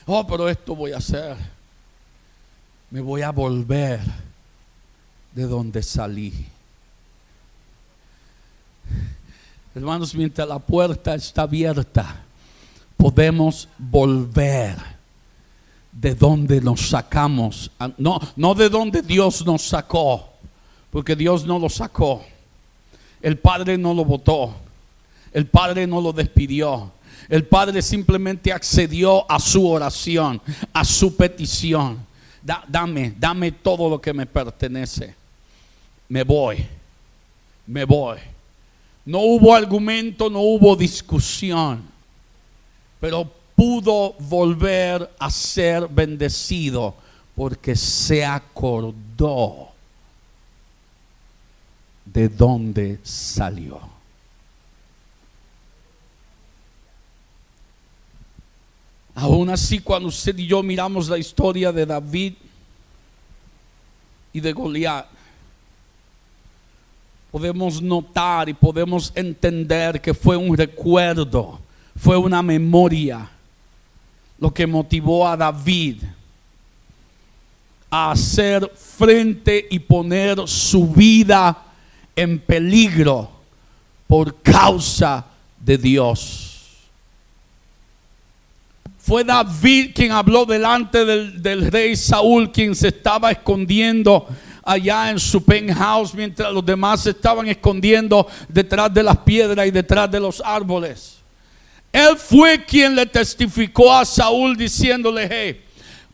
Oh, 0.07 0.27
pero 0.27 0.49
esto 0.49 0.75
voy 0.75 0.93
a 0.93 0.97
hacer 0.99 1.37
me 2.91 3.01
voy 3.01 3.23
a 3.23 3.31
volver 3.31 4.01
de 5.35 5.43
donde 5.45 5.83
salí. 5.83 6.33
Hermanos, 9.77 10.15
mientras 10.15 10.49
la 10.49 10.59
puerta 10.59 11.15
está 11.15 11.43
abierta, 11.43 12.25
podemos 12.97 13.69
volver 13.79 14.77
de 15.93 16.15
donde 16.15 16.61
nos 16.61 16.89
sacamos. 16.89 17.71
No, 17.97 18.19
no 18.35 18.55
de 18.55 18.69
donde 18.69 19.03
Dios 19.03 19.47
nos 19.47 19.62
sacó, 19.62 20.31
porque 20.91 21.15
Dios 21.15 21.45
no 21.45 21.59
lo 21.59 21.69
sacó. 21.69 22.25
El 23.21 23.39
Padre 23.39 23.79
no 23.79 23.95
lo 23.95 24.05
votó. 24.05 24.55
El 25.33 25.47
Padre 25.47 25.87
no 25.87 26.01
lo 26.01 26.12
despidió. 26.12 26.91
El 27.29 27.45
Padre 27.45 27.83
simplemente 27.83 28.53
accedió 28.53 29.31
a 29.31 29.39
su 29.39 29.69
oración, 29.69 30.41
a 30.73 30.85
su 30.85 31.15
petición 31.15 32.07
dame, 32.69 33.15
dame 33.19 33.53
todo 33.53 33.89
lo 33.89 34.01
que 34.01 34.12
me 34.12 34.27
pertenece. 34.27 35.15
Me 36.09 36.23
voy, 36.23 36.65
me 37.67 37.85
voy. 37.85 38.19
No 39.07 39.21
hubo 39.21 39.55
argumento, 39.55 40.29
no 40.29 40.40
hubo 40.40 40.75
discusión, 40.75 41.85
pero 43.01 43.33
pudo 43.55 44.14
volver 44.19 45.09
a 45.19 45.31
ser 45.31 45.87
bendecido 45.87 46.95
porque 47.37 47.77
se 47.77 48.25
acordó 48.25 49.69
de 52.05 52.29
dónde 52.29 52.99
salió. 53.05 53.81
Aún 59.14 59.49
así, 59.51 59.79
cuando 59.79 60.09
usted 60.09 60.37
y 60.37 60.47
yo 60.47 60.62
miramos 60.62 61.09
la 61.09 61.16
historia 61.16 61.73
de 61.73 61.87
David 61.87 62.35
y 64.33 64.40
de 64.40 64.53
Goliat, 64.53 65.07
podemos 67.31 67.83
notar 67.83 68.49
y 68.49 68.55
podemos 68.55 69.12
entender 69.15 70.01
que 70.01 70.15
fue 70.15 70.37
un 70.37 70.57
recuerdo, 70.57 71.61
fue 71.97 72.17
una 72.17 72.43
memoria 72.43 73.31
lo 74.39 74.53
que 74.53 74.67
motivó 74.67 75.27
a 75.27 75.37
David 75.37 76.03
a 77.91 78.11
hacer 78.11 78.71
frente 78.75 79.67
y 79.71 79.79
poner 79.79 80.47
su 80.47 80.89
vida 80.89 81.62
en 82.15 82.39
peligro 82.39 83.31
por 84.07 84.43
causa 84.43 85.25
de 85.59 85.79
Dios. 85.79 86.47
Fue 88.99 89.23
David 89.23 89.93
quien 89.95 90.11
habló 90.11 90.45
delante 90.45 91.05
del, 91.05 91.71
rey 91.71 91.95
Saúl, 91.95 92.51
quien 92.51 92.75
se 92.75 92.89
estaba 92.89 93.31
escondiendo 93.31 94.27
allá 94.67 95.11
en 95.11 95.19
su 95.21 95.43
penthouse 95.45 96.13
mientras 96.13 96.53
los 96.53 96.67
demás 96.67 97.03
se 97.03 97.11
estaban 97.11 97.47
escondiendo 97.47 98.27
detrás 98.49 98.93
de 98.93 99.03
las 99.03 99.17
piedras 99.19 99.67
y 99.67 99.71
detrás 99.71 100.11
de 100.11 100.19
los 100.19 100.43
árboles. 100.45 101.19
Él 101.93 102.17
fue 102.19 102.65
quien 102.65 102.95
le 102.95 103.07
testificó 103.07 103.95
a 103.95 104.05
Saúl 104.05 104.57
diciéndole, 104.57 105.29
hey, 105.31 105.66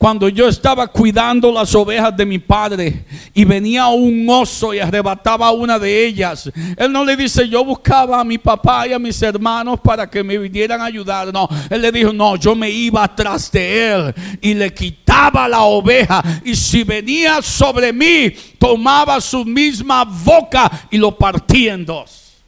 cuando 0.03 0.29
yo 0.29 0.49
estaba 0.49 0.89
cuidando 0.89 1.53
las 1.53 1.73
ovejas 1.77 2.17
de 2.17 2.27
mi 2.27 2.41
padre 2.41 3.05
y 3.33 3.45
venía 3.45 3.87
un 3.87 4.29
oso 4.29 4.75
y 4.75 4.81
arrebataba 4.81 5.53
una 5.53 5.79
de 5.79 6.05
ellas, 6.05 6.51
él 6.77 6.91
no 6.91 7.05
le 7.05 7.17
dice, 7.17 7.49
yo 7.49 7.65
buscaba 7.65 8.19
a 8.19 8.25
mi 8.25 8.37
papá 8.37 8.89
y 8.89 8.93
a 8.93 8.99
mis 8.99 9.23
hermanos 9.23 9.79
para 9.79 10.11
que 10.11 10.25
me 10.25 10.37
vinieran 10.39 10.81
a 10.81 10.87
ayudar. 10.87 11.33
No, 11.33 11.49
él 11.71 11.81
le 11.81 11.93
dijo, 11.93 12.13
no, 12.13 12.35
yo 12.35 12.57
me 12.57 12.69
iba 12.69 13.05
atrás 13.05 13.53
de 13.53 13.93
él 13.93 14.15
y 14.41 14.55
le 14.55 14.75
quitaba 14.75 15.47
la 15.47 15.63
oveja 15.63 16.21
y 16.45 16.57
si 16.57 16.83
venía 16.83 17.41
sobre 17.41 17.93
mí, 17.93 18.31
tomaba 18.59 19.21
su 19.21 19.45
misma 19.45 20.05
boca 20.05 20.89
y 20.91 20.97
lo 20.97 21.17
partía 21.17 21.75
en 21.75 21.87
dos. 21.87 22.43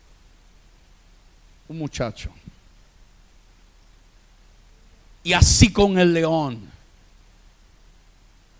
Un 1.69 1.79
muchacho. 1.79 2.31
Y 5.23 5.33
así 5.33 5.73
con 5.73 5.97
el 6.01 6.13
león. 6.13 6.74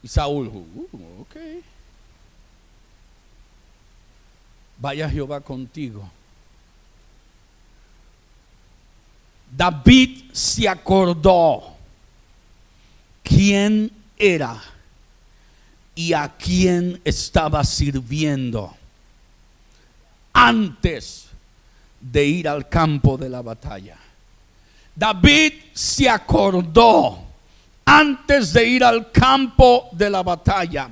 Saúl, 0.09 0.49
uh, 0.49 1.21
ok. 1.23 1.37
Vaya 4.79 5.09
Jehová 5.09 5.41
contigo. 5.41 6.09
David 9.57 10.31
se 10.33 10.69
acordó 10.69 11.77
quién 13.23 13.91
era 14.17 14.61
y 15.95 16.13
a 16.13 16.29
quién 16.29 17.01
estaba 17.05 17.63
sirviendo 17.63 18.75
antes 20.33 21.29
de 22.01 22.27
ir 22.27 22.49
al 22.49 22.69
campo 22.69 23.17
de 23.17 23.29
la 23.29 23.43
batalla. 23.43 23.97
David 24.95 25.53
se 25.73 26.09
acordó 26.09 27.24
antes 27.85 28.53
de 28.53 28.67
ir 28.67 28.85
al 28.85 29.11
campo 29.11 29.89
de 29.93 30.11
la 30.11 30.23
batalla, 30.23 30.89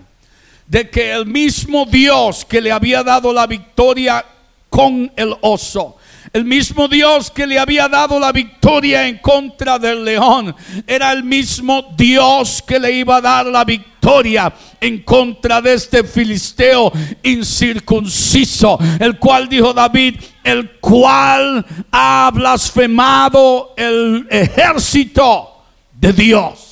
de 0.66 0.88
que 0.88 1.12
el 1.12 1.26
mismo 1.26 1.86
Dios 1.86 2.44
que 2.44 2.60
le 2.60 2.72
había 2.72 3.02
dado 3.02 3.32
la 3.32 3.46
victoria 3.46 4.24
con 4.68 5.12
el 5.16 5.34
oso, 5.42 5.96
El 6.32 6.46
mismo 6.46 6.88
Dios 6.88 7.30
que 7.30 7.46
le 7.46 7.58
había 7.58 7.88
dado 7.88 8.18
la 8.18 8.32
victoria 8.32 9.06
en 9.06 9.18
contra 9.18 9.78
del 9.78 10.02
león 10.02 10.54
era 10.86 11.12
el 11.12 11.22
mismo 11.22 11.92
Dios 11.94 12.62
que 12.66 12.80
le 12.80 12.90
iba 12.92 13.16
a 13.16 13.20
dar 13.20 13.44
la 13.46 13.64
victoria 13.64 14.50
en 14.80 15.02
contra 15.02 15.60
de 15.60 15.74
este 15.74 16.02
filisteo 16.04 16.90
incircunciso, 17.22 18.78
el 18.98 19.18
cual 19.18 19.46
dijo 19.46 19.74
David, 19.74 20.20
el 20.42 20.78
cual 20.80 21.66
ha 21.90 22.30
blasfemado 22.32 23.74
el 23.76 24.26
ejército 24.30 25.64
de 25.92 26.14
Dios. 26.14 26.71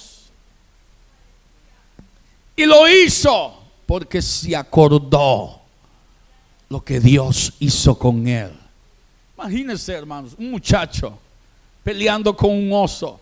Y 2.61 2.67
lo 2.67 2.87
hizo 2.87 3.59
porque 3.87 4.21
se 4.21 4.55
acordó 4.55 5.63
lo 6.69 6.85
que 6.85 7.01
Dios 7.01 7.55
hizo 7.59 7.99
con 7.99 8.29
él. 8.29 8.53
Imagínense, 9.35 9.95
hermanos, 9.95 10.35
un 10.37 10.51
muchacho 10.51 11.19
peleando 11.83 12.37
con 12.37 12.51
un 12.51 12.71
oso 12.71 13.19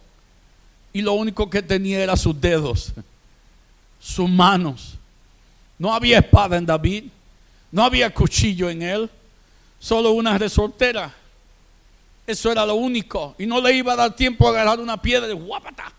y 0.93 1.03
lo 1.03 1.13
único 1.13 1.49
que 1.49 1.63
tenía 1.63 2.01
era 2.01 2.17
sus 2.17 2.41
dedos, 2.41 2.93
sus 4.01 4.29
manos. 4.29 4.95
No 5.79 5.95
había 5.95 6.19
espada 6.19 6.57
en 6.57 6.67
David, 6.67 7.05
no 7.71 7.85
había 7.85 8.13
cuchillo 8.13 8.69
en 8.69 8.83
él, 8.83 9.09
solo 9.79 10.11
una 10.11 10.37
resortera. 10.37 11.15
Eso 12.27 12.51
era 12.51 12.67
lo 12.67 12.75
único. 12.75 13.37
Y 13.39 13.47
no 13.47 13.61
le 13.61 13.73
iba 13.73 13.93
a 13.93 13.97
dar 13.97 14.17
tiempo 14.17 14.49
a 14.49 14.51
agarrar 14.51 14.81
una 14.81 15.01
piedra 15.01 15.29
de 15.29 15.35
guapata. 15.35 15.93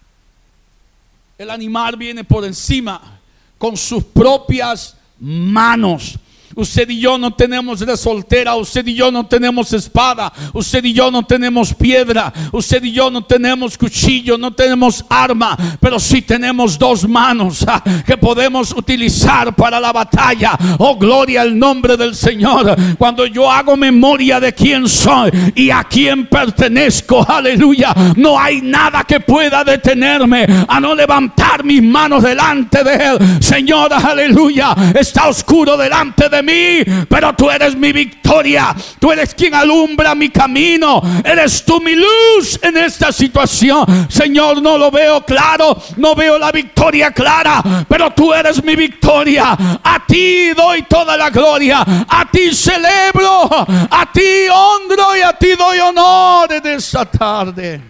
El 1.38 1.50
animal 1.50 1.96
viene 1.96 2.26
por 2.26 2.44
encima 2.44 3.19
con 3.60 3.78
sus 3.78 4.04
propias 4.04 4.98
manos. 5.20 6.18
Usted 6.56 6.90
y 6.90 7.00
yo 7.00 7.18
no 7.18 7.32
tenemos 7.32 7.80
de 7.80 7.96
soltera, 7.96 8.56
usted 8.56 8.86
y 8.88 8.96
yo 8.96 9.12
no 9.12 9.26
tenemos 9.26 9.72
espada, 9.74 10.32
usted 10.54 10.84
y 10.84 10.94
yo 10.94 11.12
no 11.12 11.24
tenemos 11.24 11.74
piedra, 11.74 12.34
usted 12.52 12.84
y 12.84 12.92
yo 12.92 13.12
no 13.12 13.24
tenemos 13.24 13.78
cuchillo, 13.78 14.38
no 14.38 14.52
tenemos 14.52 15.06
arma, 15.10 15.58
pero 15.80 16.00
sí 16.00 16.22
tenemos 16.22 16.78
dos 16.78 17.08
manos 17.08 17.66
ah, 17.68 17.84
que 18.06 18.18
podemos 18.18 18.72
utilizar 18.72 19.56
para 19.56 19.80
la 19.80 19.92
batalla. 19.92 20.58
Oh, 20.80 20.96
gloria 20.98 21.42
al 21.42 21.58
nombre 21.58 21.96
del 21.96 22.16
Señor. 22.16 22.76
Cuando 22.98 23.26
yo 23.26 23.50
hago 23.50 23.78
memoria 23.78 24.40
de 24.40 24.54
quién 24.54 24.88
soy 24.88 25.32
y 25.56 25.70
a 25.70 25.84
quién 25.84 26.28
pertenezco, 26.28 27.26
aleluya, 27.30 27.94
no 28.16 28.40
hay 28.40 28.62
nada 28.62 29.04
que 29.04 29.20
pueda 29.20 29.64
detenerme 29.64 30.48
a 30.68 30.80
no 30.80 30.96
levantar 30.96 31.64
mis 31.64 31.84
manos 31.84 32.24
delante 32.24 32.84
de 32.84 32.96
Él. 32.96 33.44
Señor, 33.44 33.94
aleluya, 33.94 34.76
está 34.96 35.28
oscuro 35.28 35.78
delante 35.78 36.28
de 36.30 36.39
mí, 36.42 37.06
pero 37.08 37.34
tú 37.36 37.50
eres 37.50 37.76
mi 37.76 37.92
victoria. 37.92 38.76
Tú 39.00 39.12
eres 39.12 39.34
quien 39.34 39.54
alumbra 39.54 40.16
mi 40.16 40.30
camino. 40.30 41.02
Eres 41.24 41.64
tú 41.66 41.80
mi 41.82 41.96
luz 41.96 42.60
en 42.62 42.78
esta 42.78 43.12
situación. 43.12 44.08
Señor, 44.10 44.62
no 44.62 44.78
lo 44.78 44.92
veo 44.92 45.22
claro, 45.22 45.82
no 45.98 46.16
veo 46.16 46.38
la 46.38 46.52
victoria 46.52 47.12
clara, 47.12 47.86
pero 47.88 48.12
tú 48.12 48.34
eres 48.34 48.64
mi 48.64 48.76
victoria. 48.76 49.58
A 49.84 50.04
ti 50.08 50.54
doy 50.54 50.84
toda 50.84 51.18
la 51.18 51.30
gloria. 51.30 51.84
A 52.08 52.30
ti 52.32 52.54
celebro, 52.54 53.50
a 53.90 54.10
ti 54.12 54.48
honro 54.52 55.16
y 55.18 55.22
a 55.22 55.34
ti 55.34 55.56
doy 55.58 55.80
honor 55.80 56.52
en 56.52 56.66
esta 56.68 57.06
tarde. 57.06 57.82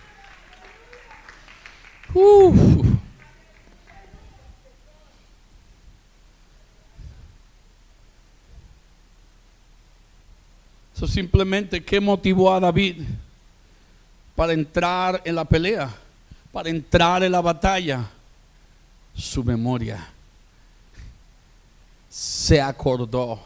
Uf. 2.14 2.56
Eso 10.96 10.99
simplemente, 11.10 11.84
¿qué 11.84 12.00
motivó 12.00 12.54
a 12.54 12.60
David 12.60 13.02
para 14.36 14.54
entrar 14.54 15.22
en 15.26 15.36
la 15.36 15.46
pelea? 15.46 15.94
Para 16.52 16.70
entrar 16.70 17.24
en 17.24 17.32
la 17.32 17.42
batalla. 17.42 18.10
Su 19.16 19.44
memoria. 19.44 20.08
Se 22.10 22.62
acordó 22.62 23.42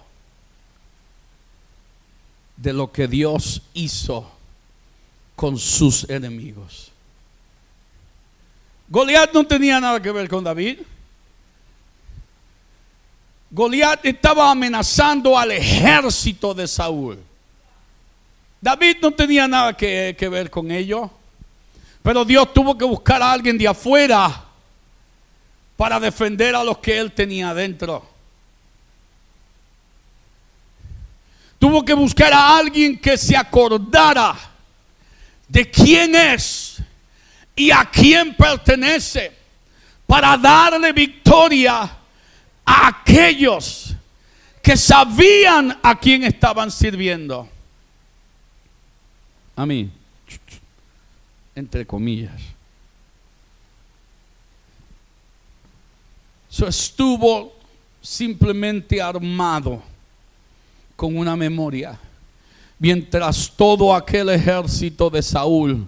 de 2.55 2.73
lo 2.73 2.91
que 2.91 3.07
Dios 3.07 3.61
hizo 3.73 4.29
con 5.35 5.57
sus 5.57 6.07
enemigos. 6.09 6.91
Goliat 8.87 9.33
no 9.33 9.45
tenía 9.45 9.79
nada 9.79 10.01
que 10.01 10.11
ver 10.11 10.29
con 10.29 10.43
David. 10.43 10.79
Goliat 13.49 14.05
estaba 14.05 14.51
amenazando 14.51 15.37
al 15.37 15.51
ejército 15.51 16.53
de 16.53 16.67
Saúl. 16.67 17.19
David 18.63 18.99
no 19.01 19.11
tenía 19.11 19.45
nada 19.45 19.75
que, 19.75 20.15
ver 20.31 20.49
con 20.49 20.71
ello. 20.71 21.11
Pero 22.01 22.23
Dios 22.23 22.53
tuvo 22.53 22.77
que 22.77 22.85
buscar 22.85 23.21
a 23.21 23.29
alguien 23.29 23.57
de 23.57 23.67
afuera 23.67 24.45
para 25.75 25.99
defender 25.99 26.55
a 26.55 26.63
los 26.63 26.77
que 26.77 26.97
él 26.97 27.11
tenía 27.11 27.49
adentro. 27.49 28.09
Tuvo 31.59 31.83
que 31.83 31.93
buscar 31.93 32.31
a 32.31 32.57
alguien 32.57 32.97
que 32.99 33.17
se 33.17 33.35
acordara 33.35 34.33
de 35.49 35.69
quién 35.69 36.15
es 36.15 36.77
y 37.57 37.69
a 37.69 37.83
quién 37.91 38.33
pertenece 38.33 39.33
para 40.07 40.37
darle 40.37 40.93
victoria 40.93 41.81
a 42.63 42.87
aquellos 42.87 43.93
que 44.61 44.77
sabían 44.77 45.77
a 45.83 45.99
quién 45.99 46.23
estaban 46.23 46.71
sirviendo 46.71 47.49
a 49.55 49.65
mí, 49.65 49.89
entre 51.55 51.85
comillas. 51.85 52.41
So 56.49 56.67
estuvo 56.67 57.53
simplemente 58.01 59.01
armado 59.01 59.81
con 60.95 61.17
una 61.17 61.35
memoria, 61.35 61.97
mientras 62.77 63.51
todo 63.55 63.93
aquel 63.93 64.29
ejército 64.29 65.09
de 65.09 65.21
Saúl 65.21 65.87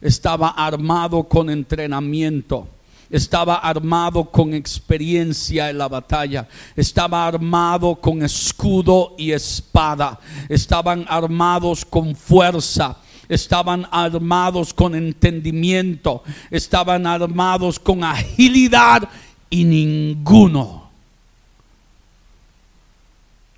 estaba 0.00 0.48
armado 0.50 1.24
con 1.24 1.50
entrenamiento 1.50 2.68
estaba 3.10 3.56
armado 3.56 4.24
con 4.24 4.54
experiencia 4.54 5.70
en 5.70 5.78
la 5.78 5.88
batalla, 5.88 6.46
estaba 6.76 7.26
armado 7.26 7.96
con 7.96 8.22
escudo 8.22 9.14
y 9.16 9.32
espada, 9.32 10.18
estaban 10.48 11.04
armados 11.08 11.84
con 11.84 12.14
fuerza. 12.14 12.96
Estaban 13.28 13.86
armados 13.90 14.72
con 14.72 14.94
entendimiento, 14.94 16.22
estaban 16.50 17.06
armados 17.06 17.78
con 17.78 18.02
agilidad 18.02 19.06
y 19.50 19.64
ninguno, 19.64 20.88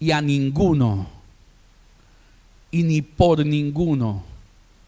y 0.00 0.10
a 0.10 0.20
ninguno, 0.20 1.06
y 2.72 2.82
ni 2.82 3.00
por 3.00 3.46
ninguno 3.46 4.24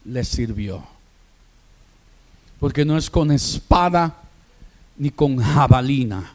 le 0.03 0.25
sirvió. 0.25 0.83
Porque 2.59 2.83
no 2.83 2.97
es 2.97 3.09
con 3.09 3.31
espada 3.31 4.22
ni 4.97 5.09
con 5.09 5.37
jabalina, 5.37 6.33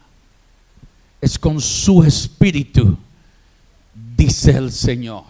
es 1.21 1.39
con 1.39 1.61
su 1.61 2.03
espíritu, 2.03 2.97
dice 4.17 4.53
el 4.53 4.73
Señor. 4.73 5.25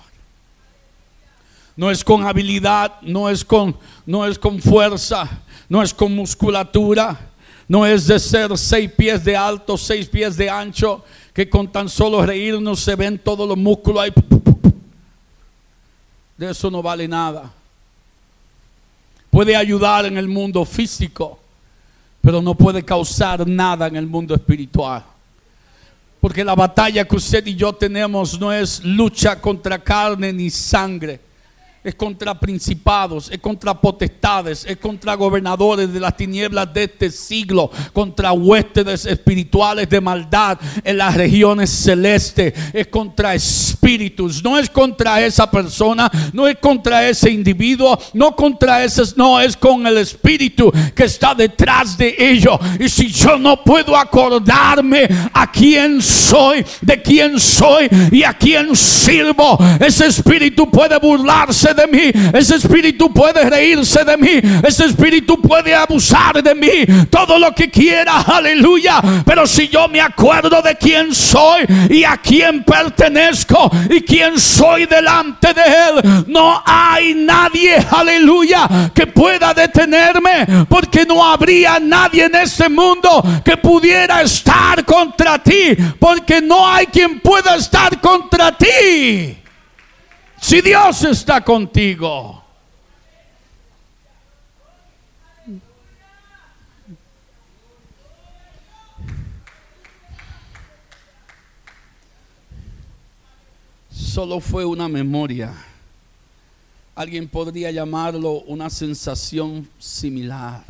No 1.77 1.91
es 1.91 2.03
con 2.03 2.27
habilidad, 2.27 3.01
no 3.03 3.31
es 3.31 3.45
con, 3.45 3.77
no 4.05 4.27
es 4.27 4.39
con 4.39 4.61
fuerza, 4.61 5.29
no 5.69 5.83
es 5.83 5.95
con 5.95 6.15
musculatura, 6.15 7.31
no 7.69 7.87
es 7.87 8.07
de 8.07 8.19
ser 8.19 8.57
seis 8.57 8.91
pies 8.91 9.25
de 9.25 9.37
alto, 9.37 9.77
seis 9.77 10.09
pies 10.09 10.37
de 10.37 10.51
ancho, 10.51 11.05
que 11.33 11.49
con 11.49 11.71
tan 11.71 11.89
solo 11.89 12.25
reírnos 12.25 12.81
se 12.81 12.97
ven 12.97 13.19
todos 13.19 13.47
los 13.47 13.57
músculos 13.57 14.03
ahí. 14.03 14.13
De 16.37 16.51
eso 16.51 16.71
no 16.71 16.83
vale 16.83 17.07
nada. 17.07 17.53
Puede 19.31 19.55
ayudar 19.55 20.07
en 20.07 20.17
el 20.17 20.27
mundo 20.27 20.65
físico, 20.65 21.39
pero 22.29 22.43
no 22.43 22.55
puede 22.55 22.85
causar 22.85 23.47
nada 23.49 23.87
en 23.87 23.97
el 23.97 24.07
mundo 24.07 24.35
espiritual. 24.35 25.03
Porque 26.21 26.45
la 26.45 26.55
batalla 26.55 27.09
que 27.09 27.17
usted 27.17 27.47
y 27.47 27.55
yo 27.55 27.73
tenemos 27.73 28.39
no 28.39 28.53
es 28.53 28.85
lucha 28.85 29.41
contra 29.41 29.83
carne 29.83 30.31
ni 30.31 30.51
sangre 30.51 31.21
es 31.89 31.95
contra 31.95 32.39
principados, 32.39 33.31
es 33.31 33.39
contra 33.39 33.73
potestades, 33.81 34.65
es 34.67 34.77
contra 34.77 35.15
gobernadores 35.15 35.91
de 35.93 36.01
las 36.01 36.17
tinieblas 36.17 36.73
de 36.75 36.85
este 36.85 37.11
siglo, 37.11 37.71
contra 37.93 38.33
huéspedes 38.33 39.07
espirituales 39.07 39.89
de 39.89 40.01
maldad 40.01 40.59
en 40.85 40.99
las 40.99 41.15
regiones 41.15 41.71
celestes, 41.71 42.53
es 42.75 42.89
contra 42.89 43.35
espíritus, 43.35 44.45
no 44.45 44.59
es 44.59 44.69
contra 44.69 45.25
esa 45.25 45.51
persona, 45.51 46.11
no 46.33 46.47
es 46.47 46.59
contra 46.59 47.09
ese 47.09 47.31
individuo, 47.31 47.99
no 48.13 48.37
contra 48.37 48.85
ese, 48.85 49.03
no 49.17 49.41
es 49.41 49.57
con 49.57 49.87
el 49.87 49.97
espíritu 49.97 50.71
que 50.95 51.05
está 51.05 51.35
detrás 51.35 51.97
de 51.97 52.15
ello. 52.19 52.59
Y 52.79 52.89
si 52.89 53.09
yo 53.09 53.39
no 53.39 53.65
puedo 53.65 53.97
acordarme 53.97 55.09
a 55.33 55.51
quién 55.51 56.03
soy, 56.03 56.65
de 56.83 57.01
quién 57.01 57.41
soy 57.41 57.89
y 58.13 58.23
a 58.25 58.35
quién 58.35 58.77
sirvo, 58.77 59.59
ese 59.81 60.07
espíritu 60.07 60.71
puede 60.71 60.99
burlarse 60.99 61.78
de 61.79 61.87
mí, 61.87 62.31
ese 62.35 62.57
espíritu 62.57 63.13
puede 63.13 63.49
reírse 63.49 64.05
de 64.05 64.17
mí, 64.17 64.41
ese 64.67 64.87
espíritu 64.87 65.41
puede 65.41 65.75
abusar 65.75 66.43
de 66.43 66.55
mí, 66.55 67.07
todo 67.09 67.39
lo 67.39 67.55
que 67.55 67.71
quiera, 67.71 68.21
aleluya. 68.21 69.01
Pero 69.25 69.47
si 69.47 69.69
yo 69.69 69.89
me 69.89 70.01
acuerdo 70.01 70.61
de 70.61 70.75
quién 70.77 71.15
soy 71.15 71.65
y 71.89 72.05
a 72.05 72.17
quién 72.17 72.65
pertenezco 72.65 73.71
y 73.89 74.01
quién 74.01 74.39
soy 74.39 74.87
delante 74.87 75.55
de 75.55 75.63
él, 75.63 76.25
no 76.27 76.63
hay 76.67 77.15
nadie, 77.15 77.77
aleluya, 77.91 78.91
que 78.95 79.07
pueda 79.07 79.55
detenerme, 79.55 80.67
porque 80.69 81.07
no 81.07 81.25
habría 81.25 81.79
nadie 81.79 82.25
en 82.25 82.35
este 82.35 82.69
mundo 82.69 83.23
que 83.45 83.57
pudiera 83.57 84.23
estar 84.23 84.85
contra 84.85 85.39
ti, 85.43 85.77
porque 85.99 86.41
no 86.41 86.69
hay 86.69 86.87
quien 86.87 87.21
pueda 87.21 87.57
estar 87.57 88.01
contra 88.01 88.57
ti. 88.57 89.37
Si 90.41 90.61
Dios 90.61 91.03
está 91.05 91.43
contigo. 91.43 92.43
Solo 103.91 104.41
fue 104.41 104.65
una 104.65 104.89
memoria. 104.89 105.53
Alguien 106.95 107.29
podría 107.29 107.71
llamarlo 107.71 108.41
una 108.47 108.71
sensación 108.71 109.69
similar, 109.79 110.65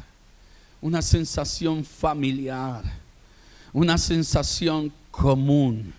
una 0.83 1.01
sensación 1.01 1.83
familiar, 1.85 2.83
una 3.73 3.97
sensación 3.97 4.93
común, 5.11 5.95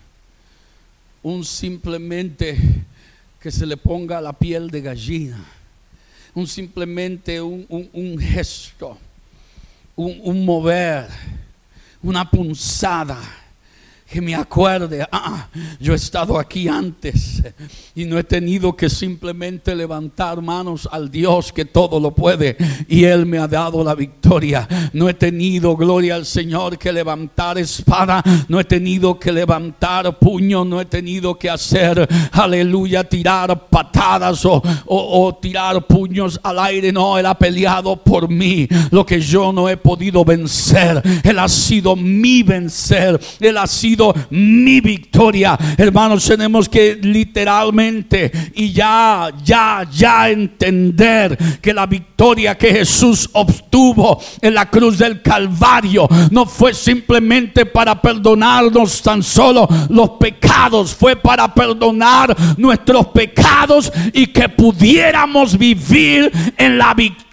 un 1.22 1.44
simplemente 1.44 2.56
que 3.40 3.50
se 3.50 3.64
le 3.66 3.76
ponga 3.76 4.20
la 4.20 4.32
piel 4.32 4.70
de 4.70 4.82
gallina, 4.82 5.42
un 6.34 6.46
simplemente 6.46 7.40
un, 7.40 7.66
un- 7.68 8.18
gesto, 8.18 8.98
un, 9.96 10.20
un 10.22 10.44
mover, 10.44 11.08
una 12.02 12.28
punzada. 12.30 13.18
Que 14.10 14.20
me 14.20 14.34
acuerde, 14.34 15.06
ah, 15.12 15.46
yo 15.78 15.92
he 15.92 15.96
estado 15.96 16.36
aquí 16.36 16.66
antes 16.66 17.44
y 17.94 18.04
no 18.06 18.18
he 18.18 18.24
tenido 18.24 18.74
que 18.74 18.90
simplemente 18.90 19.72
levantar 19.72 20.42
manos 20.42 20.88
al 20.90 21.08
Dios 21.08 21.52
que 21.52 21.64
todo 21.64 22.00
lo 22.00 22.10
puede 22.12 22.56
y 22.88 23.04
Él 23.04 23.24
me 23.24 23.38
ha 23.38 23.46
dado 23.46 23.84
la 23.84 23.94
victoria. 23.94 24.66
No 24.94 25.08
he 25.08 25.14
tenido, 25.14 25.76
gloria 25.76 26.16
al 26.16 26.26
Señor, 26.26 26.76
que 26.76 26.92
levantar 26.92 27.56
espada, 27.58 28.20
no 28.48 28.58
he 28.58 28.64
tenido 28.64 29.16
que 29.16 29.30
levantar 29.30 30.18
puño, 30.18 30.64
no 30.64 30.80
he 30.80 30.86
tenido 30.86 31.38
que 31.38 31.48
hacer, 31.48 32.08
aleluya, 32.32 33.04
tirar 33.04 33.68
patadas 33.68 34.44
o, 34.44 34.60
o- 34.86 35.26
o 35.26 35.34
tirar 35.36 35.86
puños 35.86 36.40
al 36.42 36.58
aire. 36.58 36.90
No, 36.92 37.16
Él 37.16 37.26
ha 37.26 37.38
peleado 37.38 37.94
por 38.02 38.28
mí 38.28 38.66
lo 38.90 39.06
que 39.06 39.20
yo 39.20 39.52
no 39.52 39.68
he 39.68 39.76
podido 39.76 40.24
vencer. 40.24 41.00
Él 41.22 41.38
ha 41.38 41.48
sido 41.48 41.94
mi 41.94 42.42
vencer, 42.42 43.20
Él 43.38 43.56
ha 43.56 43.68
sido 43.68 43.99
mi 44.30 44.80
victoria. 44.80 45.58
Hermanos, 45.76 46.24
tenemos 46.24 46.68
que 46.68 46.98
literalmente 47.00 48.30
y 48.54 48.72
ya, 48.72 49.30
ya, 49.44 49.86
ya 49.90 50.30
entender 50.30 51.36
que 51.60 51.72
la 51.72 51.86
victoria 51.86 52.56
que 52.56 52.72
Jesús 52.72 53.28
obtuvo 53.32 54.20
en 54.40 54.54
la 54.54 54.68
cruz 54.70 54.98
del 54.98 55.22
Calvario 55.22 56.08
no 56.30 56.46
fue 56.46 56.74
simplemente 56.74 57.66
para 57.66 58.00
perdonarnos 58.00 59.02
tan 59.02 59.22
solo 59.22 59.68
los 59.88 60.10
pecados, 60.10 60.94
fue 60.94 61.16
para 61.16 61.52
perdonar 61.54 62.36
nuestros 62.58 63.06
pecados 63.08 63.92
y 64.12 64.26
que 64.26 64.48
pudiéramos 64.48 65.56
vivir 65.56 66.30
en 66.56 66.78
la 66.78 66.94
victoria 66.94 67.29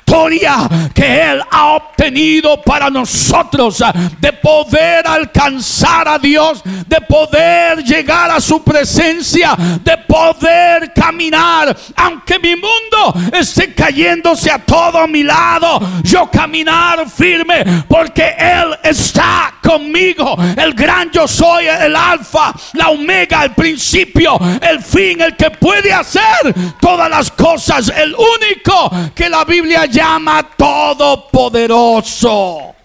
que 0.94 1.32
Él 1.32 1.42
ha 1.50 1.74
obtenido 1.74 2.62
para 2.62 2.90
nosotros, 2.90 3.84
de 4.20 4.34
poder 4.34 5.06
alcanzar 5.06 6.08
a 6.08 6.18
Dios, 6.18 6.62
de 6.64 7.02
poder 7.02 7.84
llegar 7.84 8.32
a 8.32 8.40
su 8.40 8.64
presencia, 8.64 9.56
de 9.82 9.98
poder 9.98 10.92
caminar, 10.94 11.76
aunque 11.96 12.40
mi 12.40 12.56
mundo 12.56 13.32
esté 13.34 13.74
cayéndose 13.74 14.50
a 14.50 14.60
todo 14.60 15.08
mi 15.08 15.24
lado, 15.24 15.80
yo 16.04 16.30
caminar 16.32 17.08
firme, 17.10 17.64
porque 17.88 18.36
Él 18.38 18.78
está 18.84 19.54
conmigo, 19.62 20.36
el 20.58 20.74
gran 20.74 21.12
yo 21.12 21.28
soy, 21.28 21.68
el 21.68 21.96
alfa, 21.96 22.54
la 22.74 22.90
omega, 22.90 23.44
el 23.44 23.52
principio, 23.52 24.40
el 24.62 24.82
fin, 24.82 25.22
el 25.22 25.36
que 25.36 25.52
puede 25.52 25.92
hacer 25.94 26.56
todas 26.80 27.10
las 27.10 27.30
cosas, 27.32 27.92
el 27.96 28.16
único 28.16 28.92
que 29.14 29.30
la 29.30 29.44
Biblia 29.44 29.86
llama 29.98 30.48
todopoderoso. 30.56 32.76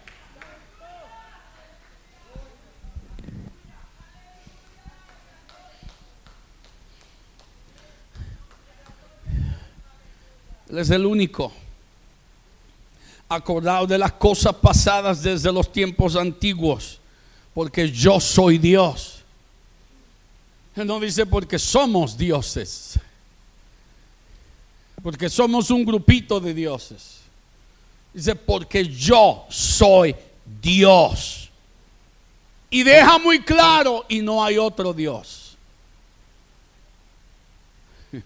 Él 10.71 10.79
es 10.79 10.89
el 10.89 11.05
único. 11.05 11.53
Acordado 13.29 13.87
de 13.87 13.99
las 13.99 14.13
cosas 14.13 14.55
pasadas 14.55 15.23
desde 15.23 15.53
los 15.53 15.71
tiempos 15.71 16.17
antiguos, 16.17 16.99
porque 17.53 17.91
yo 17.91 18.19
soy 18.21 18.57
Dios. 18.57 19.19
Él 20.77 20.87
no 20.87 20.99
dice 20.99 21.27
porque 21.27 21.59
somos 21.59 22.17
dioses, 22.17 22.99
porque 25.03 25.29
somos 25.29 25.71
un 25.71 25.85
grupito 25.85 26.41
de 26.41 26.55
dioses. 26.55 27.21
Dice 28.15 28.35
porque 28.35 28.87
yo 28.87 29.45
soy 29.49 30.15
Dios. 30.61 31.51
Y 32.71 32.83
deja 32.83 33.19
muy 33.19 33.41
claro, 33.41 34.05
y 34.09 34.21
no 34.23 34.43
hay 34.43 34.57
otro 34.59 34.95
Dios. 34.95 35.57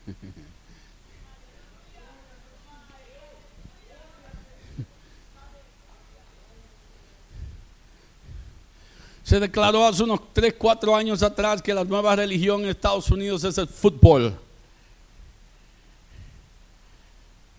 Se 9.25 9.41
declaró 9.41 9.85
hace 9.85 10.05
unos 10.05 10.21
3, 10.33 10.55
4 10.57 10.95
años 10.95 11.21
atrás 11.25 11.61
que 11.61 11.75
la 11.75 11.83
nueva 11.83 12.15
religión 12.15 12.63
en 12.63 12.69
Estados 12.69 13.11
Unidos 13.11 13.43
es 13.43 13.59
el 13.59 13.67
fútbol. 13.67 14.46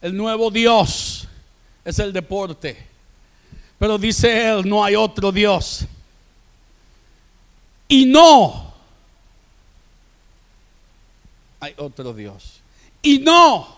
El 0.01 0.15
nuevo 0.15 0.51
Dios 0.51 1.27
es 1.83 1.99
el 1.99 2.13
deporte. 2.13 2.77
Pero 3.79 3.97
dice 3.97 4.49
él, 4.49 4.67
no 4.67 4.83
hay 4.83 4.95
otro 4.95 5.31
Dios. 5.31 5.85
Y 7.87 8.05
no 8.05 8.73
hay 11.59 11.73
otro 11.77 12.13
Dios. 12.13 12.59
Y 13.01 13.19
no 13.19 13.77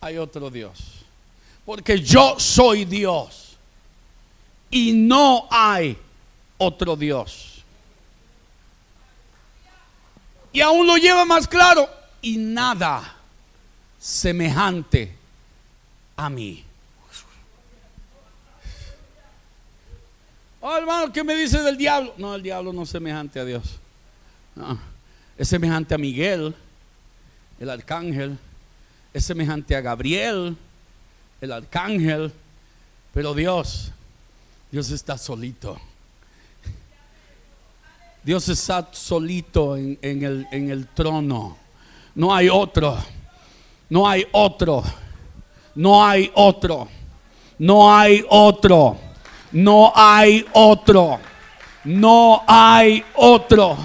hay 0.00 0.18
otro 0.18 0.50
Dios. 0.50 0.78
Porque 1.64 2.00
yo 2.00 2.38
soy 2.38 2.84
Dios. 2.84 3.56
Y 4.70 4.92
no 4.92 5.46
hay 5.50 5.96
otro 6.56 6.96
Dios. 6.96 7.64
Y 10.52 10.60
aún 10.60 10.86
lo 10.86 10.96
lleva 10.96 11.24
más 11.24 11.46
claro. 11.48 11.88
Y 12.20 12.36
nada 12.36 13.16
semejante 13.98 15.17
a 16.18 16.28
mí. 16.28 16.64
Oh, 20.60 20.76
hermano, 20.76 21.12
¿qué 21.12 21.22
me 21.22 21.36
dice 21.36 21.62
del 21.62 21.76
diablo? 21.76 22.12
No, 22.18 22.34
el 22.34 22.42
diablo 22.42 22.72
no 22.72 22.82
es 22.82 22.88
semejante 22.88 23.38
a 23.38 23.44
Dios. 23.44 23.78
Es 25.38 25.48
semejante 25.48 25.94
a 25.94 25.98
Miguel, 25.98 26.54
el 27.60 27.70
arcángel. 27.70 28.36
Es 29.14 29.24
semejante 29.24 29.76
a 29.76 29.80
Gabriel, 29.80 30.56
el 31.40 31.52
arcángel. 31.52 32.32
Pero 33.14 33.32
Dios, 33.32 33.92
Dios 34.72 34.90
está 34.90 35.16
solito. 35.16 35.78
Dios 38.24 38.48
está 38.48 38.88
solito 38.90 39.76
en 39.76 39.98
el, 40.02 40.48
en 40.50 40.70
el 40.70 40.88
trono. 40.88 41.56
No 42.16 42.34
hay 42.34 42.48
otro. 42.48 42.98
No 43.88 44.08
hay 44.08 44.26
otro. 44.32 44.82
No 45.78 46.04
hay 46.04 46.28
otro. 46.34 46.88
No 47.56 47.94
hay 47.94 48.24
otro. 48.28 48.96
No 49.52 49.92
hay 49.94 50.44
otro. 50.52 51.20
No 51.84 52.42
hay 52.48 53.04
otro. 53.14 53.76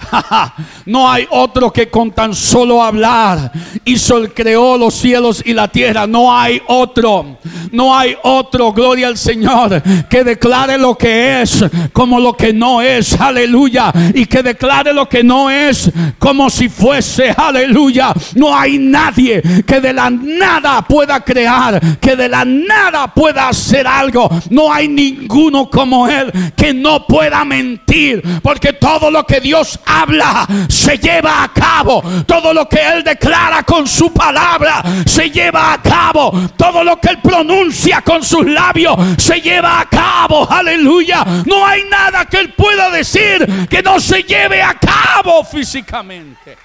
No 0.86 1.10
hay 1.10 1.26
otro 1.30 1.72
que 1.72 1.88
con 1.88 2.10
tan 2.10 2.34
solo 2.34 2.82
hablar 2.82 3.52
hizo 3.84 4.16
el 4.16 4.32
creó 4.32 4.76
los 4.76 4.94
cielos 4.94 5.42
y 5.44 5.52
la 5.52 5.68
tierra. 5.68 6.06
No 6.06 6.36
hay 6.36 6.60
otro. 6.66 7.38
No 7.70 7.96
hay 7.96 8.16
otro, 8.22 8.72
gloria 8.72 9.06
al 9.06 9.16
Señor, 9.16 9.80
que 10.08 10.24
declare 10.24 10.76
lo 10.76 10.96
que 10.96 11.42
es 11.42 11.64
como 11.92 12.18
lo 12.18 12.32
que 12.32 12.52
no 12.52 12.82
es. 12.82 13.20
Aleluya. 13.20 13.92
Y 14.14 14.26
que 14.26 14.42
declare 14.42 14.92
lo 14.92 15.08
que 15.08 15.22
no 15.22 15.48
es 15.48 15.90
como 16.18 16.50
si 16.50 16.68
fuese. 16.68 17.32
Aleluya. 17.36 18.12
No 18.34 18.56
hay 18.56 18.78
nadie 18.78 19.42
que 19.66 19.80
de 19.80 19.92
la 19.92 20.10
nada 20.10 20.82
pueda 20.82 21.20
crear, 21.20 21.80
que 21.98 22.16
de 22.16 22.28
la 22.28 22.44
nada 22.44 23.14
pueda 23.14 23.48
hacer 23.48 23.86
algo. 23.86 24.28
No 24.50 24.72
hay 24.72 24.88
ninguno 24.88 25.70
como 25.70 26.08
él 26.08 26.32
que 26.56 26.74
no 26.74 27.06
pueda 27.06 27.44
mentir, 27.44 28.22
porque 28.42 28.72
todo 28.72 29.10
lo 29.10 29.24
que 29.24 29.40
Dios 29.40 29.78
habla 29.90 30.46
se 30.68 30.98
lleva 30.98 31.42
a 31.42 31.52
cabo. 31.52 32.02
Todo 32.26 32.52
lo 32.52 32.68
que 32.68 32.80
Él 32.80 33.02
declara 33.02 33.62
con 33.62 33.86
su 33.86 34.12
palabra 34.12 34.82
se 35.06 35.30
lleva 35.30 35.72
a 35.72 35.82
cabo. 35.82 36.32
Todo 36.56 36.84
lo 36.84 37.00
que 37.00 37.10
Él 37.10 37.18
pronuncia 37.22 38.02
con 38.02 38.22
sus 38.22 38.46
labios 38.46 38.96
se 39.18 39.40
lleva 39.40 39.80
a 39.80 39.88
cabo. 39.88 40.50
Aleluya. 40.50 41.24
No 41.46 41.66
hay 41.66 41.84
nada 41.84 42.24
que 42.26 42.38
Él 42.38 42.52
pueda 42.54 42.90
decir 42.90 43.68
que 43.68 43.82
no 43.82 44.00
se 44.00 44.22
lleve 44.22 44.62
a 44.62 44.74
cabo 44.74 45.44
físicamente. 45.44 46.56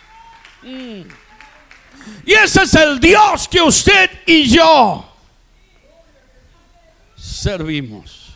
Mm. 0.63 1.01
Y 2.25 2.33
ese 2.33 2.63
es 2.63 2.73
el 2.75 2.99
Dios 2.99 3.47
que 3.47 3.61
usted 3.61 4.09
y 4.25 4.47
yo 4.49 5.11
servimos. 7.45 8.34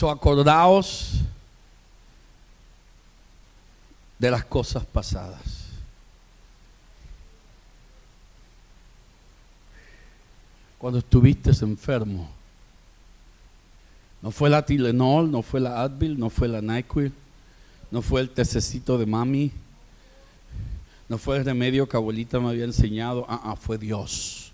So 0.00 0.10
acordaos 0.10 1.20
de 4.18 4.30
las 4.30 4.42
cosas 4.46 4.82
pasadas. 4.86 5.42
Cuando 10.78 11.00
estuviste 11.00 11.50
enfermo. 11.50 12.30
No 14.22 14.30
fue 14.30 14.48
la 14.48 14.64
Tilenol, 14.64 15.30
no 15.30 15.42
fue 15.42 15.60
la 15.60 15.82
Advil, 15.82 16.18
no 16.18 16.30
fue 16.30 16.48
la 16.48 16.62
NyQuil, 16.62 17.12
no 17.90 18.00
fue 18.00 18.22
el 18.22 18.30
tececito 18.30 18.96
de 18.96 19.04
mami, 19.04 19.52
no 21.10 21.18
fue 21.18 21.36
el 21.36 21.44
remedio 21.44 21.86
que 21.86 21.98
abuelita 21.98 22.40
me 22.40 22.48
había 22.48 22.64
enseñado. 22.64 23.26
Ah, 23.28 23.42
ah, 23.44 23.54
fue 23.54 23.76
Dios. 23.76 24.50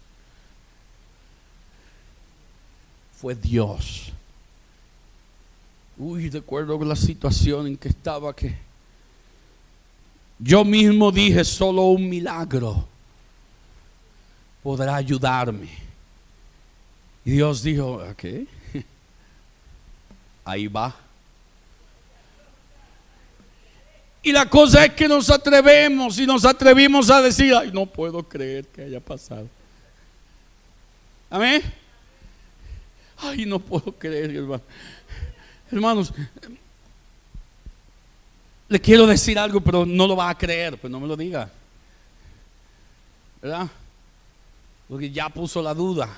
Fue 3.12 3.36
Dios. 3.36 4.12
Uy, 5.98 6.28
recuerdo 6.28 6.78
la 6.84 6.96
situación 6.96 7.66
en 7.66 7.76
que 7.76 7.88
estaba 7.88 8.34
que 8.34 8.66
yo 10.38 10.64
mismo 10.64 11.10
dije, 11.10 11.44
solo 11.44 11.82
un 11.84 12.08
milagro 12.08 12.86
podrá 14.62 14.96
ayudarme. 14.96 15.68
Y 17.24 17.32
Dios 17.32 17.62
dijo, 17.62 17.94
¿ok? 17.94 18.24
Ahí 20.44 20.68
va. 20.68 20.94
Y 24.22 24.32
la 24.32 24.48
cosa 24.50 24.84
es 24.84 24.92
que 24.92 25.08
nos 25.08 25.30
atrevemos 25.30 26.18
y 26.18 26.26
nos 26.26 26.44
atrevimos 26.44 27.10
a 27.10 27.22
decir, 27.22 27.54
ay, 27.54 27.70
no 27.72 27.86
puedo 27.86 28.22
creer 28.22 28.66
que 28.66 28.82
haya 28.82 29.00
pasado. 29.00 29.48
Amén. 31.30 31.62
Ay, 33.16 33.46
no 33.46 33.58
puedo 33.58 33.92
creer, 33.92 34.32
hermano. 34.32 34.62
Hermanos, 35.70 36.12
le 38.68 38.80
quiero 38.80 39.06
decir 39.06 39.38
algo, 39.38 39.60
pero 39.60 39.84
no 39.84 40.06
lo 40.06 40.16
va 40.16 40.30
a 40.30 40.38
creer, 40.38 40.78
pues 40.78 40.90
no 40.90 41.00
me 41.00 41.06
lo 41.06 41.16
diga. 41.16 41.50
¿Verdad? 43.40 43.68
Porque 44.88 45.10
ya 45.10 45.28
puso 45.28 45.62
la 45.62 45.74
duda. 45.74 46.08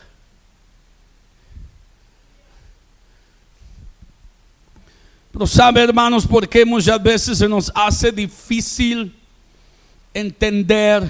Pero 5.32 5.46
sabe, 5.46 5.82
hermanos, 5.82 6.26
por 6.26 6.48
qué 6.48 6.64
muchas 6.64 7.02
veces 7.02 7.38
se 7.38 7.48
nos 7.48 7.70
hace 7.74 8.10
difícil 8.10 9.14
entender 10.12 11.06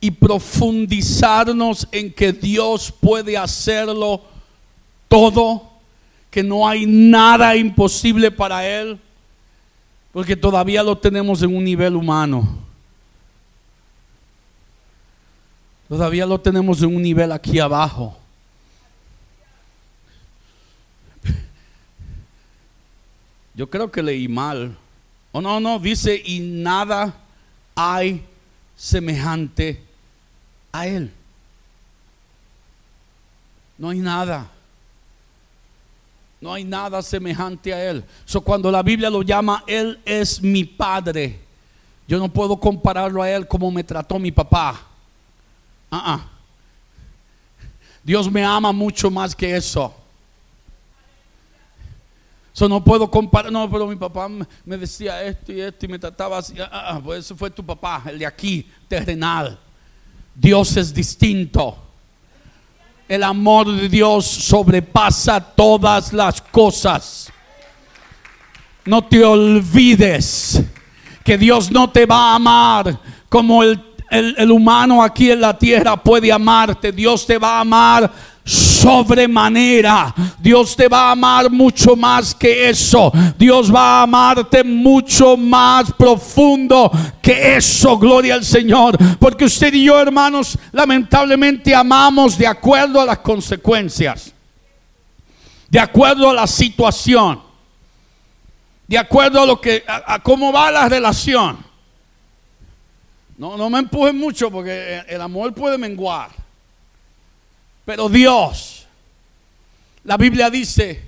y 0.00 0.10
profundizarnos 0.10 1.86
en 1.92 2.12
que 2.12 2.32
Dios 2.32 2.90
puede 2.90 3.36
hacerlo 3.36 4.22
todo 5.08 5.69
que 6.30 6.42
no 6.42 6.66
hay 6.66 6.86
nada 6.86 7.56
imposible 7.56 8.30
para 8.30 8.66
Él, 8.66 8.98
porque 10.12 10.36
todavía 10.36 10.82
lo 10.82 10.96
tenemos 10.96 11.42
en 11.42 11.54
un 11.54 11.64
nivel 11.64 11.96
humano. 11.96 12.58
Todavía 15.88 16.24
lo 16.24 16.40
tenemos 16.40 16.82
en 16.82 16.94
un 16.94 17.02
nivel 17.02 17.32
aquí 17.32 17.58
abajo. 17.58 18.16
Yo 23.54 23.68
creo 23.68 23.90
que 23.90 24.02
leí 24.02 24.28
mal. 24.28 24.76
O 25.32 25.38
oh, 25.38 25.42
no, 25.42 25.60
no, 25.60 25.78
dice, 25.78 26.22
y 26.24 26.40
nada 26.40 27.14
hay 27.74 28.24
semejante 28.76 29.82
a 30.72 30.86
Él. 30.86 31.12
No 33.76 33.90
hay 33.90 33.98
nada. 33.98 34.50
No 36.40 36.52
hay 36.52 36.64
nada 36.64 37.02
semejante 37.02 37.74
a 37.74 37.90
Él. 37.90 38.04
So, 38.24 38.40
cuando 38.40 38.70
la 38.70 38.82
Biblia 38.82 39.10
lo 39.10 39.22
llama, 39.22 39.62
Él 39.66 40.00
es 40.04 40.40
mi 40.42 40.64
Padre. 40.64 41.38
Yo 42.08 42.18
no 42.18 42.32
puedo 42.32 42.58
compararlo 42.58 43.22
a 43.22 43.30
Él 43.30 43.46
como 43.46 43.70
me 43.70 43.84
trató 43.84 44.18
mi 44.18 44.32
papá. 44.32 44.80
Uh 45.90 46.18
Dios 48.02 48.30
me 48.32 48.42
ama 48.42 48.72
mucho 48.72 49.10
más 49.10 49.36
que 49.36 49.54
eso. 49.54 49.94
So, 52.54 52.68
no 52.68 52.82
puedo 52.82 53.10
comparar, 53.10 53.52
no, 53.52 53.70
pero 53.70 53.86
mi 53.86 53.96
papá 53.96 54.28
me 54.64 54.76
decía 54.78 55.22
esto 55.22 55.52
y 55.52 55.60
esto 55.60 55.84
y 55.84 55.88
me 55.88 55.98
trataba 55.98 56.38
así. 56.38 56.54
Ah, 56.58 57.00
pues 57.04 57.26
ese 57.26 57.34
fue 57.34 57.50
tu 57.50 57.64
papá, 57.64 58.02
el 58.06 58.18
de 58.18 58.26
aquí, 58.26 58.66
terrenal. 58.88 59.58
Dios 60.34 60.76
es 60.76 60.92
distinto. 60.92 61.89
El 63.10 63.24
amor 63.24 63.66
de 63.74 63.88
Dios 63.88 64.24
sobrepasa 64.24 65.40
todas 65.40 66.12
las 66.12 66.40
cosas. 66.40 67.28
No 68.84 69.02
te 69.02 69.24
olvides 69.24 70.62
que 71.24 71.36
Dios 71.36 71.72
no 71.72 71.90
te 71.90 72.06
va 72.06 72.30
a 72.30 72.34
amar 72.36 73.00
como 73.28 73.64
el, 73.64 73.82
el, 74.12 74.48
humano 74.52 75.02
aquí 75.02 75.32
en 75.32 75.40
la 75.40 75.58
tierra 75.58 75.96
puede 75.96 76.30
amarte. 76.30 76.92
Dios 76.92 77.26
te 77.26 77.36
va 77.36 77.56
a 77.56 77.60
amar 77.62 78.12
sobremanera. 78.44 80.14
Dios 80.38 80.74
te 80.74 80.88
va 80.88 81.08
a 81.08 81.10
amar 81.12 81.50
mucho 81.50 81.96
más 81.96 82.34
que 82.34 82.68
eso. 82.68 83.12
Dios 83.38 83.72
va 83.72 84.00
a 84.00 84.02
amarte 84.02 84.64
mucho 84.64 85.36
más 85.36 85.92
profundo 85.92 86.90
que 87.20 87.56
eso. 87.56 87.98
Gloria 87.98 88.34
al 88.34 88.44
Señor. 88.44 88.96
Porque 89.18 89.44
usted 89.44 89.72
y 89.74 89.84
yo, 89.84 90.00
hermanos, 90.00 90.58
lamentablemente 90.72 91.74
amamos 91.74 92.36
de 92.38 92.46
acuerdo 92.46 93.00
a 93.00 93.04
las 93.04 93.18
consecuencias. 93.18 94.32
De 95.68 95.78
acuerdo 95.78 96.30
a 96.30 96.34
la 96.34 96.46
situación. 96.46 97.40
De 98.86 98.98
acuerdo 98.98 99.42
a 99.42 99.46
lo 99.46 99.60
que 99.60 99.84
a, 99.86 100.18
cómo 100.20 100.52
va 100.52 100.70
la 100.70 100.88
relación. 100.88 101.58
No, 103.38 103.56
no 103.56 103.70
me 103.70 103.78
empujen 103.78 104.18
mucho 104.18 104.50
porque 104.50 105.02
el 105.08 105.20
amor 105.20 105.54
puede 105.54 105.78
menguar. 105.78 106.39
Pero 107.90 108.08
Dios, 108.08 108.86
la 110.04 110.16
Biblia 110.16 110.48
dice, 110.48 111.02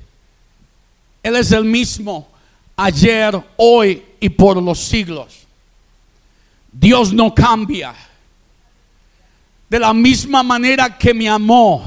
Él 1.23 1.37
es 1.37 1.53
el 1.53 1.65
mismo 1.65 2.29
ayer, 2.75 3.41
hoy 3.57 4.03
y 4.19 4.29
por 4.29 4.61
los 4.61 4.81
siglos. 4.81 5.47
Dios 6.73 7.13
no 7.13 7.33
cambia. 7.33 7.95
De 9.71 9.79
la 9.79 9.95
misma 9.95 10.43
manera 10.43 10.99
que 10.99 11.15
me 11.15 11.29
amó 11.29 11.85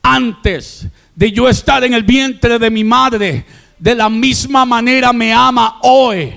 antes 0.00 0.86
de 1.14 1.30
yo 1.30 1.46
estar 1.46 1.84
en 1.84 1.92
el 1.92 2.02
vientre 2.02 2.58
de 2.58 2.70
mi 2.70 2.84
madre, 2.84 3.44
de 3.78 3.94
la 3.94 4.08
misma 4.08 4.64
manera 4.64 5.12
me 5.12 5.34
ama 5.34 5.80
hoy, 5.82 6.32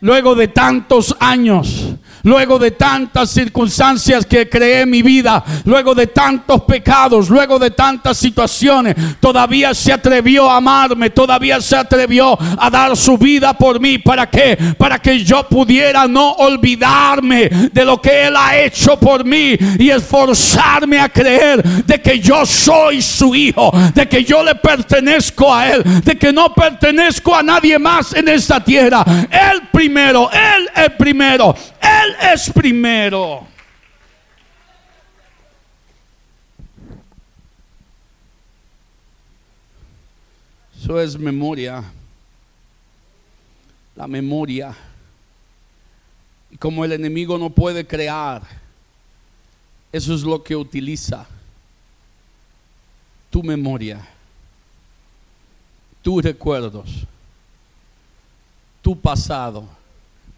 luego 0.00 0.34
de 0.34 0.48
tantos 0.48 1.14
años 1.20 1.94
luego 2.22 2.58
de 2.58 2.72
tantas 2.72 3.30
circunstancias 3.30 4.26
que 4.26 4.48
creé 4.48 4.82
en 4.82 4.90
mi 4.90 5.02
vida, 5.02 5.44
luego 5.64 5.94
de 5.94 6.06
tantos 6.06 6.62
pecados, 6.62 7.28
luego 7.28 7.58
de 7.58 7.70
tantas 7.70 8.16
situaciones, 8.16 8.96
todavía 9.20 9.74
se 9.74 9.92
atrevió 9.92 10.50
a 10.50 10.56
amarme, 10.56 11.10
todavía 11.10 11.60
se 11.60 11.76
atrevió 11.76 12.38
a 12.58 12.70
dar 12.70 12.96
su 12.96 13.16
vida 13.18 13.52
por 13.54 13.80
mí. 13.80 13.98
¿Para 13.98 14.28
qué? 14.28 14.56
Para 14.78 14.98
que 14.98 15.22
yo 15.24 15.46
pudiera 15.48 16.06
no 16.06 16.32
olvidarme 16.32 17.48
de 17.72 17.84
lo 17.84 18.00
que 18.00 18.24
Él 18.26 18.34
ha 18.36 18.56
hecho 18.58 18.98
por 18.98 19.24
mí 19.24 19.56
y 19.78 19.90
esforzarme 19.90 20.98
a 20.98 21.08
creer 21.08 21.62
de 21.62 22.00
que 22.00 22.18
yo 22.18 22.44
soy 22.46 23.02
su 23.02 23.34
hijo, 23.34 23.72
de 23.94 24.08
que 24.08 24.24
yo 24.24 24.42
le 24.42 24.54
pertenezco 24.54 25.54
a 25.54 25.68
Él, 25.70 25.82
de 26.02 26.16
que 26.16 26.32
no 26.32 26.52
pertenezco 26.54 27.34
a 27.34 27.42
nadie 27.42 27.78
más 27.78 28.14
en 28.14 28.28
esta 28.28 28.62
tierra. 28.62 29.04
Él 29.30 29.68
primero, 29.72 30.30
Él 30.32 30.68
es 30.74 30.90
primero, 30.90 31.54
es 32.20 32.50
primero. 32.50 33.46
Eso 40.76 41.00
es 41.00 41.18
memoria. 41.18 41.84
La 43.94 44.06
memoria. 44.06 44.74
Y 46.50 46.56
como 46.56 46.84
el 46.84 46.92
enemigo 46.92 47.38
no 47.38 47.50
puede 47.50 47.86
crear, 47.86 48.42
eso 49.92 50.14
es 50.14 50.22
lo 50.22 50.42
que 50.42 50.56
utiliza. 50.56 51.26
Tu 53.30 53.42
memoria, 53.42 54.00
tus 56.02 56.24
recuerdos, 56.24 57.06
tu 58.82 58.98
pasado. 58.98 59.79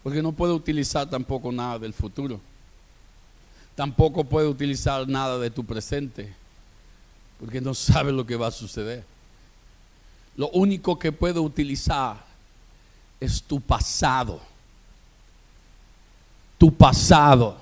Porque 0.03 0.21
no 0.21 0.33
puede 0.33 0.53
utilizar 0.53 1.09
tampoco 1.09 1.51
nada 1.51 1.79
del 1.79 1.93
futuro. 1.93 2.39
Tampoco 3.75 4.23
puede 4.23 4.47
utilizar 4.47 5.07
nada 5.07 5.39
de 5.39 5.49
tu 5.49 5.65
presente. 5.65 6.33
Porque 7.39 7.61
no 7.61 7.73
sabe 7.73 8.11
lo 8.11 8.25
que 8.25 8.35
va 8.35 8.47
a 8.47 8.51
suceder. 8.51 9.05
Lo 10.35 10.49
único 10.49 10.99
que 10.99 11.11
puede 11.11 11.39
utilizar 11.39 12.17
es 13.19 13.41
tu 13.41 13.61
pasado. 13.61 14.41
Tu 16.57 16.73
pasado. 16.73 17.57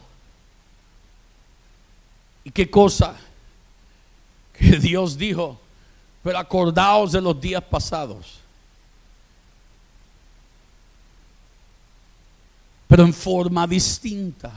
¿Y 2.44 2.52
qué 2.52 2.70
cosa? 2.70 3.16
Que 4.54 4.78
Dios 4.78 5.18
dijo, 5.18 5.60
pero 6.24 6.40
acordaos 6.40 7.12
de 7.12 7.22
los 7.22 7.40
días 7.40 7.64
pasados. 7.64 8.41
Pero 12.92 13.06
en 13.06 13.14
forma 13.14 13.66
distinta. 13.66 14.52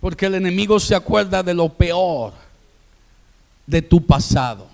Porque 0.00 0.26
el 0.26 0.34
enemigo 0.34 0.78
se 0.78 0.94
acuerda 0.94 1.42
de 1.42 1.54
lo 1.54 1.70
peor 1.70 2.34
de 3.66 3.80
tu 3.80 4.04
pasado. 4.04 4.68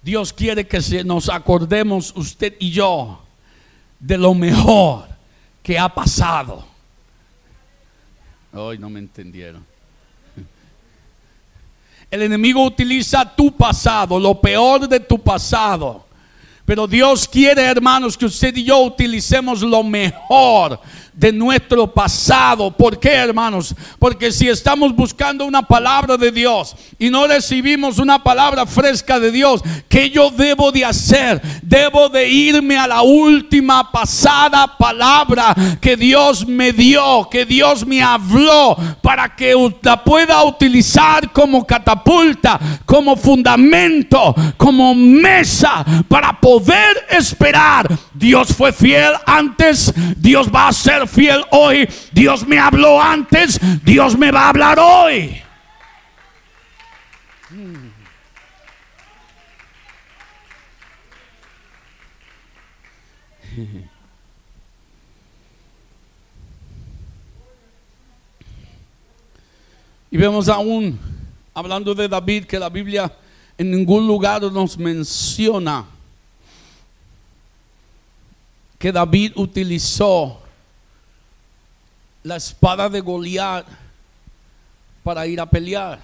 Dios 0.00 0.32
quiere 0.32 0.64
que 0.64 1.02
nos 1.02 1.28
acordemos 1.28 2.12
usted 2.14 2.54
y 2.60 2.70
yo 2.70 3.20
de 3.98 4.16
lo 4.16 4.32
mejor 4.32 5.08
que 5.60 5.76
ha 5.76 5.92
pasado. 5.92 6.64
Hoy 8.52 8.78
no 8.78 8.88
me 8.90 9.00
entendieron. 9.00 9.66
El 12.08 12.22
enemigo 12.22 12.64
utiliza 12.64 13.24
tu 13.34 13.56
pasado, 13.56 14.20
lo 14.20 14.40
peor 14.40 14.88
de 14.88 15.00
tu 15.00 15.18
pasado. 15.18 16.06
Pero 16.64 16.86
Dios 16.86 17.26
quiere, 17.26 17.62
hermanos, 17.62 18.16
que 18.16 18.26
usted 18.26 18.56
y 18.56 18.64
yo 18.64 18.78
utilicemos 18.78 19.62
lo 19.62 19.82
mejor 19.82 20.78
de 21.12 21.32
nuestro 21.32 21.92
pasado. 21.92 22.70
¿Por 22.70 22.98
qué, 22.98 23.10
hermanos? 23.10 23.74
Porque 23.98 24.30
si 24.30 24.48
estamos 24.48 24.94
buscando 24.94 25.44
una 25.44 25.62
palabra 25.62 26.16
de 26.16 26.30
Dios 26.30 26.74
y 26.98 27.10
no 27.10 27.26
recibimos 27.26 27.98
una 27.98 28.22
palabra 28.22 28.64
fresca 28.64 29.18
de 29.18 29.32
Dios, 29.32 29.60
¿qué 29.88 30.08
yo 30.08 30.30
debo 30.30 30.70
de 30.70 30.84
hacer? 30.84 31.42
Debo 31.62 32.08
de 32.08 32.28
irme 32.28 32.78
a 32.78 32.86
la 32.86 33.02
última 33.02 33.90
pasada 33.90 34.78
palabra 34.78 35.54
que 35.80 35.96
Dios 35.96 36.46
me 36.46 36.72
dio, 36.72 37.28
que 37.28 37.44
Dios 37.44 37.84
me 37.84 38.02
habló, 38.02 38.76
para 39.02 39.34
que 39.34 39.54
la 39.82 40.02
pueda 40.02 40.42
utilizar 40.44 41.32
como 41.32 41.66
catapulta, 41.66 42.58
como 42.86 43.16
fundamento, 43.16 44.34
como 44.56 44.94
mesa, 44.94 45.84
para 46.08 46.40
poder 46.40 46.51
esperar. 47.08 47.88
Dios 48.14 48.52
fue 48.54 48.72
fiel 48.72 49.12
antes, 49.26 49.92
Dios 50.16 50.48
va 50.52 50.68
a 50.68 50.72
ser 50.72 51.06
fiel 51.06 51.44
hoy. 51.50 51.88
Dios 52.12 52.46
me 52.46 52.58
habló 52.58 53.00
antes, 53.00 53.60
Dios 53.84 54.16
me 54.16 54.30
va 54.30 54.46
a 54.46 54.48
hablar 54.48 54.78
hoy. 54.78 55.42
Y 70.10 70.16
vemos 70.18 70.48
aún, 70.48 70.98
hablando 71.54 71.94
de 71.94 72.06
David, 72.06 72.44
que 72.44 72.58
la 72.58 72.68
Biblia 72.68 73.10
en 73.56 73.70
ningún 73.70 74.06
lugar 74.06 74.42
nos 74.42 74.76
menciona 74.76 75.86
que 78.82 78.90
David 78.90 79.34
utilizó 79.36 80.40
la 82.24 82.34
espada 82.34 82.88
de 82.88 83.00
Goliat 83.00 83.64
para 85.04 85.24
ir 85.28 85.40
a 85.40 85.46
pelear 85.46 86.00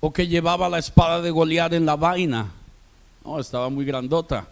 o 0.00 0.12
que 0.12 0.26
llevaba 0.26 0.68
la 0.68 0.80
espada 0.80 1.22
de 1.22 1.30
Goliat 1.30 1.74
en 1.74 1.86
la 1.86 1.94
vaina. 1.94 2.50
No, 3.24 3.38
estaba 3.38 3.68
muy 3.68 3.84
grandota. 3.84 4.48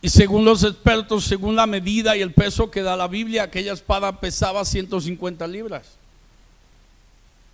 Y 0.00 0.08
según 0.08 0.46
los 0.46 0.64
expertos, 0.64 1.24
según 1.24 1.54
la 1.54 1.66
medida 1.66 2.16
y 2.16 2.22
el 2.22 2.32
peso 2.32 2.70
que 2.70 2.80
da 2.80 2.96
la 2.96 3.08
Biblia, 3.08 3.42
aquella 3.42 3.74
espada 3.74 4.20
pesaba 4.20 4.64
150 4.64 5.46
libras. 5.46 5.98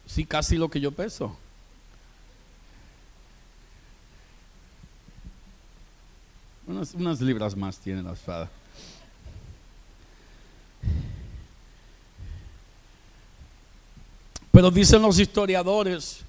Sí, 0.07 0.25
casi 0.25 0.57
lo 0.57 0.68
que 0.68 0.79
yo 0.79 0.93
peso. 0.93 1.37
Unas, 6.71 7.21
libras 7.21 7.57
más 7.57 7.79
tiene 7.79 8.01
la 8.01 8.12
espada. 8.12 8.49
Pero 14.53 14.71
dicen 14.71 15.03
los 15.03 15.18
historiadores 15.18 16.21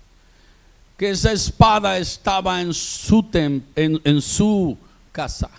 que 0.98 1.12
esa 1.12 1.32
espada 1.32 1.96
estaba 2.00 2.60
en 2.60 2.74
su, 2.74 3.28
en, 3.76 4.22
su 4.22 4.76
casa, 5.12 5.50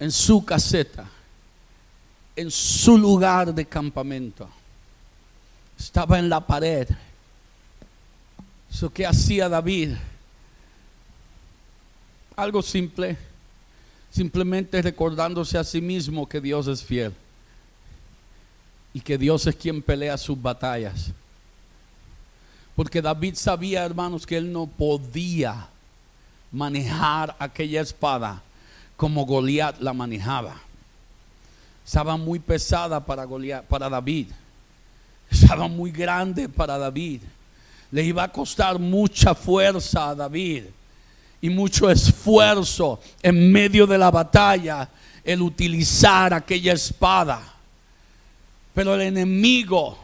en 0.00 0.10
su 0.10 0.44
caseta, 0.44 1.08
en 2.34 2.50
su 2.50 2.98
lugar 2.98 3.54
de 3.54 3.64
campamento. 3.64 4.48
Estaba 5.78 6.18
en 6.18 6.28
la 6.28 6.44
pared. 6.44 6.88
Eso 8.68 8.92
que 8.92 9.06
hacía 9.06 9.48
David. 9.48 9.94
Algo 12.36 12.62
simple. 12.62 13.16
Simplemente 14.10 14.80
recordándose 14.80 15.58
a 15.58 15.64
sí 15.64 15.80
mismo 15.80 16.28
que 16.28 16.40
Dios 16.40 16.66
es 16.68 16.84
fiel 16.84 17.12
y 18.92 19.00
que 19.00 19.18
Dios 19.18 19.46
es 19.46 19.56
quien 19.56 19.82
pelea 19.82 20.16
sus 20.16 20.40
batallas. 20.40 21.10
Porque 22.76 23.02
David 23.02 23.34
sabía, 23.34 23.84
hermanos, 23.84 24.24
que 24.24 24.36
él 24.36 24.52
no 24.52 24.66
podía 24.66 25.66
manejar 26.52 27.34
aquella 27.40 27.80
espada 27.80 28.40
como 28.96 29.26
Goliat 29.26 29.80
la 29.80 29.92
manejaba. 29.92 30.56
Estaba 31.84 32.16
muy 32.16 32.38
pesada 32.38 33.04
para 33.04 33.24
Goliat, 33.24 33.64
para 33.64 33.88
David. 33.88 34.28
Estaba 35.28 35.66
muy 35.66 35.90
grande 35.90 36.48
para 36.48 36.78
David. 36.78 37.20
Le 37.90 38.04
iba 38.04 38.22
a 38.22 38.32
costar 38.32 38.78
mucha 38.78 39.34
fuerza 39.34 40.10
a 40.10 40.14
David 40.14 40.64
y 41.44 41.50
mucho 41.50 41.90
esfuerzo 41.90 43.00
en 43.22 43.52
medio 43.52 43.86
de 43.86 43.98
la 43.98 44.10
batalla 44.10 44.88
el 45.22 45.42
utilizar 45.42 46.32
aquella 46.32 46.72
espada. 46.72 47.38
Pero 48.72 48.94
el 48.94 49.02
enemigo, 49.02 49.98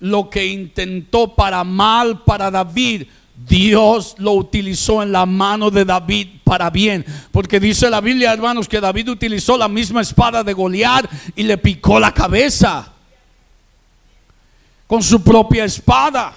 lo 0.00 0.28
que 0.28 0.44
intentó 0.44 1.32
para 1.32 1.62
mal 1.62 2.24
para 2.24 2.50
David, 2.50 3.06
Dios 3.46 4.16
lo 4.18 4.32
utilizó 4.32 5.00
en 5.00 5.12
la 5.12 5.26
mano 5.26 5.70
de 5.70 5.84
David 5.84 6.26
para 6.42 6.70
bien. 6.70 7.06
Porque 7.30 7.60
dice 7.60 7.88
la 7.88 8.00
Biblia, 8.00 8.32
hermanos, 8.32 8.68
que 8.68 8.80
David 8.80 9.10
utilizó 9.10 9.56
la 9.56 9.68
misma 9.68 10.00
espada 10.00 10.42
de 10.42 10.54
Goliat 10.54 11.08
y 11.36 11.44
le 11.44 11.56
picó 11.56 12.00
la 12.00 12.12
cabeza 12.12 12.92
con 14.88 15.04
su 15.04 15.22
propia 15.22 15.64
espada. 15.64 16.34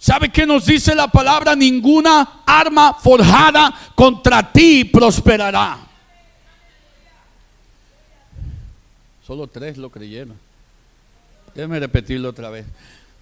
¿Sabe 0.00 0.30
qué 0.30 0.46
nos 0.46 0.64
dice 0.64 0.94
la 0.94 1.08
palabra? 1.08 1.54
Ninguna 1.54 2.40
arma 2.46 2.94
forjada 2.94 3.70
contra 3.94 4.50
ti 4.50 4.86
prosperará. 4.86 5.76
Solo 9.26 9.46
tres 9.46 9.76
lo 9.76 9.90
creyeron. 9.90 10.38
Déjeme 11.54 11.78
repetirlo 11.78 12.30
otra 12.30 12.48
vez. 12.48 12.64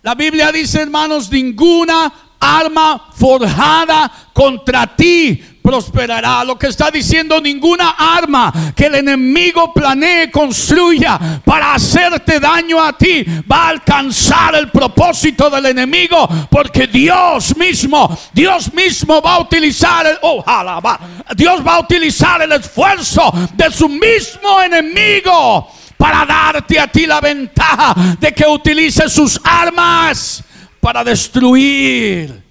La 0.04 0.14
Biblia 0.14 0.52
dice, 0.52 0.80
hermanos, 0.80 1.28
ninguna 1.32 2.12
arma 2.40 3.10
forjada 3.14 4.10
contra 4.32 4.86
ti 4.86 5.42
prosperará. 5.68 6.44
Lo 6.44 6.58
que 6.58 6.68
está 6.68 6.90
diciendo, 6.90 7.38
ninguna 7.42 7.90
arma 7.90 8.50
que 8.74 8.86
el 8.86 8.94
enemigo 8.94 9.70
planee, 9.74 10.30
construya 10.30 11.42
para 11.44 11.74
hacerte 11.74 12.40
daño 12.40 12.82
a 12.82 12.96
ti, 12.96 13.22
va 13.50 13.64
a 13.64 13.68
alcanzar 13.68 14.54
el 14.54 14.70
propósito 14.70 15.50
del 15.50 15.66
enemigo, 15.66 16.26
porque 16.50 16.86
Dios 16.86 17.54
mismo, 17.54 18.18
Dios 18.32 18.72
mismo 18.72 19.20
va 19.20 19.34
a 19.34 19.40
utilizar, 19.40 20.06
el, 20.06 20.16
ojalá 20.22 20.80
va, 20.80 20.98
Dios 21.36 21.60
va 21.66 21.74
a 21.74 21.80
utilizar 21.80 22.40
el 22.40 22.52
esfuerzo 22.52 23.30
de 23.52 23.70
su 23.70 23.90
mismo 23.90 24.62
enemigo 24.62 25.70
para 25.98 26.24
darte 26.24 26.80
a 26.80 26.86
ti 26.86 27.04
la 27.04 27.20
ventaja 27.20 27.94
de 28.18 28.32
que 28.32 28.46
utilice 28.46 29.06
sus 29.10 29.38
armas 29.44 30.44
para 30.88 31.04
destruir 31.04 32.42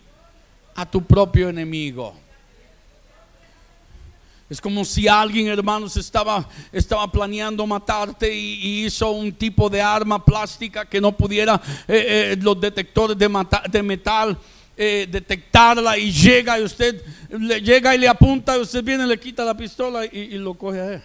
a 0.75 0.85
tu 0.85 1.03
propio 1.03 1.49
enemigo. 1.49 2.13
Es 4.47 4.61
como 4.61 4.85
si 4.85 5.07
alguien, 5.07 5.47
hermanos, 5.47 5.97
estaba, 5.97 6.47
estaba 6.71 7.11
planeando 7.11 7.65
matarte 7.65 8.31
y, 8.31 8.85
hizo 8.85 9.09
un 9.09 9.31
tipo 9.31 9.71
de 9.71 9.81
arma 9.81 10.23
plástica 10.23 10.85
que 10.85 11.01
no 11.01 11.17
pudiera 11.17 11.59
eh, 11.87 12.33
eh, 12.33 12.37
los 12.39 12.61
detectores 12.61 13.17
de, 13.17 13.27
metal 13.81 14.37
eh, 14.77 15.07
detectarla 15.09 15.97
y 15.97 16.11
llega 16.11 16.59
y 16.59 16.63
usted 16.63 17.03
le 17.31 17.59
llega 17.59 17.95
y 17.95 17.97
le 17.97 18.07
apunta 18.07 18.55
y 18.55 18.61
usted 18.61 18.83
viene, 18.83 19.07
le 19.07 19.19
quita 19.19 19.43
la 19.43 19.57
pistola 19.57 20.05
y, 20.05 20.09
y 20.15 20.37
lo 20.37 20.53
coge 20.53 20.79
a 20.79 20.93
él. 20.93 21.03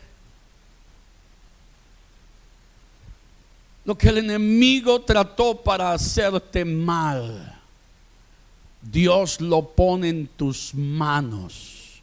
Lo 3.85 3.99
que 3.99 4.09
el 4.09 4.19
enemigo 4.19 5.01
trató 5.03 5.61
para 5.61 5.93
hacerte 5.93 6.65
mal, 6.65 7.61
Dios 8.81 9.41
lo 9.41 9.69
pone 9.69 10.09
en 10.09 10.27
tus 10.29 10.73
manos 10.75 12.01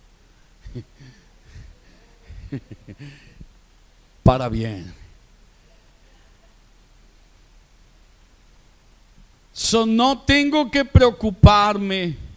para 4.23 4.49
bien. 4.49 4.93
So, 9.53 9.86
no 9.86 10.19
tengo 10.19 10.71
que 10.71 10.86
preocuparme 10.86 12.28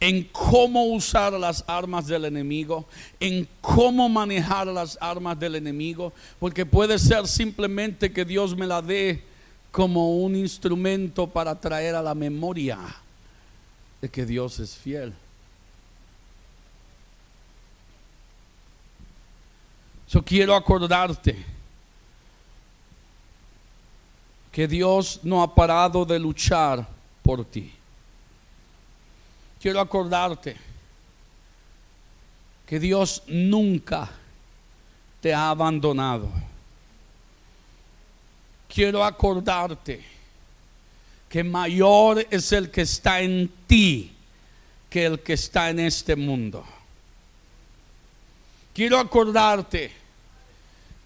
en 0.00 0.24
cómo 0.24 0.84
usar 0.84 1.34
las 1.34 1.62
armas 1.66 2.06
del 2.06 2.24
enemigo, 2.24 2.86
en 3.20 3.46
cómo 3.60 4.08
manejar 4.08 4.66
las 4.66 4.96
armas 4.98 5.38
del 5.38 5.56
enemigo, 5.56 6.14
porque 6.38 6.64
puede 6.64 6.98
ser 6.98 7.28
simplemente 7.28 8.10
que 8.10 8.24
Dios 8.24 8.56
me 8.56 8.66
la 8.66 8.80
dé 8.80 9.22
como 9.70 10.16
un 10.16 10.34
instrumento 10.34 11.26
para 11.26 11.54
traer 11.54 11.94
a 11.94 12.02
la 12.02 12.14
memoria 12.14 12.78
de 14.00 14.08
que 14.08 14.24
Dios 14.24 14.58
es 14.58 14.74
fiel. 14.74 15.12
Yo 20.08 20.24
quiero 20.24 20.56
acordarte 20.56 21.36
que 24.50 24.66
Dios 24.66 25.20
no 25.22 25.42
ha 25.42 25.54
parado 25.54 26.04
de 26.06 26.18
luchar 26.18 26.88
por 27.22 27.44
ti 27.44 27.72
quiero 29.60 29.80
acordarte 29.80 30.56
que 32.66 32.80
Dios 32.80 33.22
nunca 33.26 34.08
te 35.20 35.34
ha 35.34 35.50
abandonado. 35.50 36.30
Quiero 38.68 39.04
acordarte 39.04 40.04
que 41.28 41.44
mayor 41.44 42.26
es 42.30 42.52
el 42.52 42.70
que 42.70 42.82
está 42.82 43.20
en 43.20 43.52
ti 43.66 44.12
que 44.88 45.06
el 45.06 45.20
que 45.20 45.34
está 45.34 45.70
en 45.70 45.78
este 45.78 46.16
mundo. 46.16 46.64
Quiero 48.74 48.98
acordarte 48.98 49.92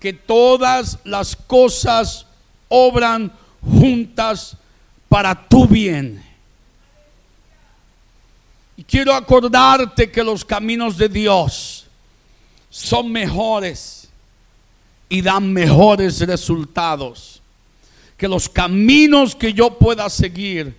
que 0.00 0.12
todas 0.12 0.98
las 1.04 1.36
cosas 1.36 2.26
obran 2.68 3.32
juntas 3.62 4.56
para 5.08 5.48
tu 5.48 5.66
bien 5.66 6.33
y 8.76 8.84
quiero 8.84 9.14
acordarte 9.14 10.10
que 10.10 10.24
los 10.24 10.44
caminos 10.44 10.96
de 10.96 11.08
Dios 11.08 11.86
son 12.70 13.12
mejores 13.12 14.08
y 15.08 15.22
dan 15.22 15.52
mejores 15.52 16.20
resultados 16.26 17.40
que 18.16 18.28
los 18.28 18.48
caminos 18.48 19.34
que 19.34 19.52
yo 19.52 19.78
pueda 19.78 20.08
seguir 20.08 20.76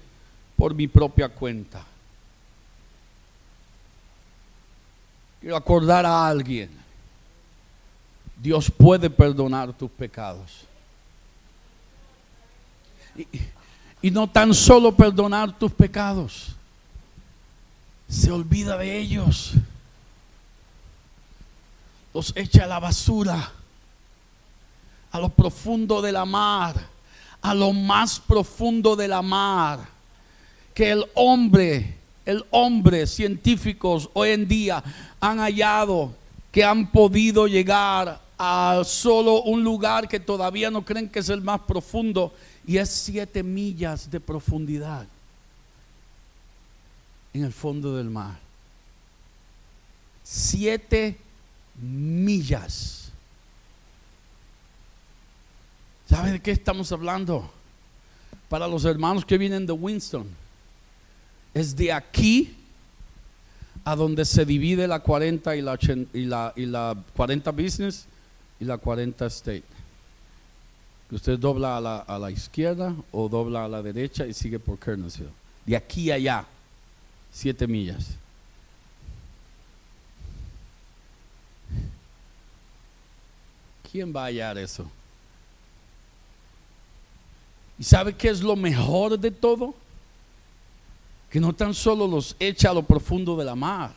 por 0.58 0.74
mi 0.74 0.88
propia 0.88 1.30
cuenta. 1.30 1.86
Quiero 5.40 5.56
acordar 5.56 6.06
a 6.06 6.28
alguien. 6.28 6.70
Dios 8.42 8.72
puede 8.72 9.10
perdonar 9.10 9.74
tus 9.74 9.92
pecados. 9.92 10.66
Y, 13.16 13.28
y 14.02 14.12
no 14.12 14.28
tan 14.30 14.54
solo 14.54 14.96
perdonar 14.96 15.58
tus 15.58 15.72
pecados 15.72 16.56
se 18.08 18.32
olvida 18.32 18.78
de 18.78 18.98
ellos. 18.98 19.54
Los 22.14 22.34
echa 22.36 22.64
a 22.64 22.68
la 22.68 22.80
basura, 22.80 23.52
a 25.12 25.20
lo 25.20 25.30
profundo 25.30 26.02
de 26.02 26.12
la 26.12 26.26
mar, 26.26 26.76
a 27.42 27.54
lo 27.54 27.74
más 27.74 28.20
profundo 28.20 28.96
de 28.96 29.08
la 29.08 29.22
mar, 29.22 29.80
que 30.74 30.92
el 30.92 31.06
hombre, 31.14 31.98
el 32.26 32.44
hombre, 32.52 33.06
científicos 33.08 34.10
hoy 34.14 34.30
en 34.30 34.48
día 34.48 34.84
han 35.20 35.40
hallado 35.40 36.16
que 36.52 36.64
han 36.64 36.90
podido 36.90 37.48
llegar 37.48 38.22
a 38.38 38.82
solo 38.86 39.42
un 39.44 39.64
lugar 39.64 40.08
que 40.08 40.20
todavía 40.20 40.72
no 40.72 40.84
creen 40.86 41.10
que 41.10 41.20
es 41.20 41.30
el 41.30 41.42
más 41.42 41.62
profundo 41.62 42.34
y 42.66 42.78
es 42.78 42.90
siete 42.90 43.44
millas 43.44 44.10
de 44.10 44.20
profundidad 44.20 45.06
en 47.36 47.44
el 47.44 47.52
fondo 47.52 47.98
del 47.98 48.10
mar. 48.10 48.40
Siete 50.24 51.18
millas. 51.76 53.10
¿Sabe 56.10 56.32
de 56.32 56.42
qué 56.42 56.52
estamos 56.52 56.94
hablando? 56.94 57.52
Para 58.48 58.68
los 58.68 58.86
hermanos 58.86 59.26
que 59.26 59.38
vienen 59.38 59.66
de 59.66 59.74
Winston. 59.74 60.26
Es 61.54 61.76
de 61.76 61.92
aquí 61.92 62.56
a 63.84 63.98
donde 63.98 64.24
se 64.24 64.46
divide 64.46 64.88
la 64.88 65.02
40 65.02 65.58
y 65.58 65.62
la, 65.62 65.78
y 66.14 66.62
y 66.62 66.66
la 66.66 66.98
40 67.16 67.52
business 67.52 68.06
y 68.62 68.66
la 68.66 68.78
40 68.78 69.26
state. 69.26 69.64
Usted 71.12 71.38
dobla 71.38 71.78
a 71.78 71.82
la, 71.82 71.98
a 71.98 72.18
la 72.18 72.32
izquierda 72.32 72.96
o 73.12 73.28
dobla 73.28 73.66
a 73.66 73.68
la 73.68 73.82
derecha 73.82 74.26
y 74.26 74.34
sigue 74.34 74.58
por 74.58 74.80
Kernersville. 74.80 75.30
De 75.66 75.76
aquí 75.76 76.12
a 76.12 76.16
allá 76.16 76.46
siete 77.36 77.68
millas. 77.68 78.06
¿Quién 83.92 84.16
va 84.16 84.24
a 84.24 84.26
hallar 84.28 84.58
eso? 84.58 84.90
¿Y 87.78 87.84
sabe 87.84 88.16
qué 88.16 88.30
es 88.30 88.42
lo 88.42 88.56
mejor 88.56 89.20
de 89.20 89.32
todo? 89.32 89.76
Que 91.30 91.42
no 91.42 91.52
tan 91.52 91.74
solo 91.74 92.08
los 92.08 92.38
echa 92.40 92.70
a 92.70 92.74
lo 92.74 92.84
profundo 92.84 93.36
de 93.36 93.44
la 93.44 93.56
mar, 93.56 93.94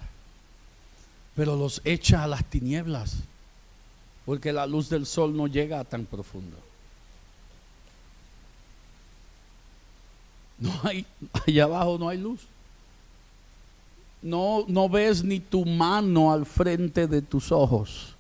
pero 1.37 1.55
los 1.55 1.81
echa 1.85 2.25
a 2.25 2.27
las 2.27 2.45
tinieblas, 2.45 3.19
porque 4.27 4.53
la 4.53 4.67
luz 4.67 4.89
del 4.89 5.07
sol 5.07 5.37
no 5.37 5.47
llega 5.47 5.79
a 5.79 5.85
tan 5.85 6.05
profundo. 6.05 6.57
No 10.59 10.73
hay, 10.83 11.07
allá 11.47 11.65
abajo 11.65 11.99
no 11.99 12.09
hay 12.09 12.19
luz 12.19 12.41
no, 14.23 14.65
no 14.69 14.89
ves 14.89 15.23
ni 15.23 15.41
tu 15.41 15.65
mano 15.65 16.33
al 16.33 16.45
frente 16.45 17.07
de 17.07 17.23
tus 17.23 17.53
ojos. 17.53 18.15